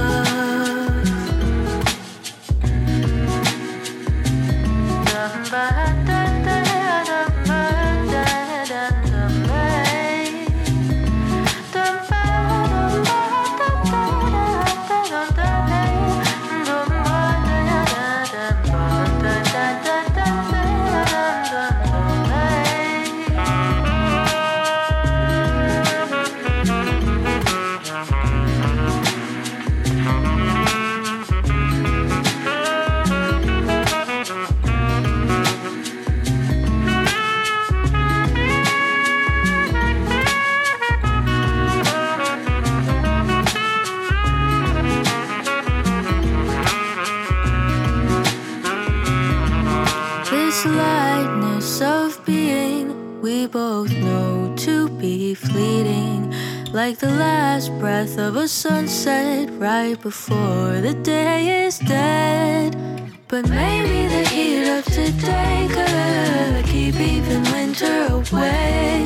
[56.84, 62.76] Like the last breath of a sunset right before the day is dead.
[63.26, 69.04] But maybe the heat of today could keep even winter away.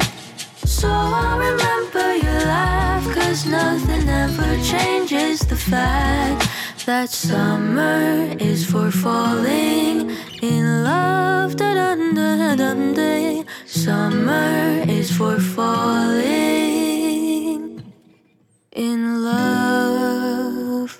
[0.66, 6.46] So I'll remember your laugh, Cause nothing ever changes the fact
[6.84, 10.10] that summer is for falling
[10.42, 11.56] in love.
[11.56, 13.44] Da -dun -da -dun -da.
[13.64, 16.81] Summer is for falling
[18.72, 20.98] in love.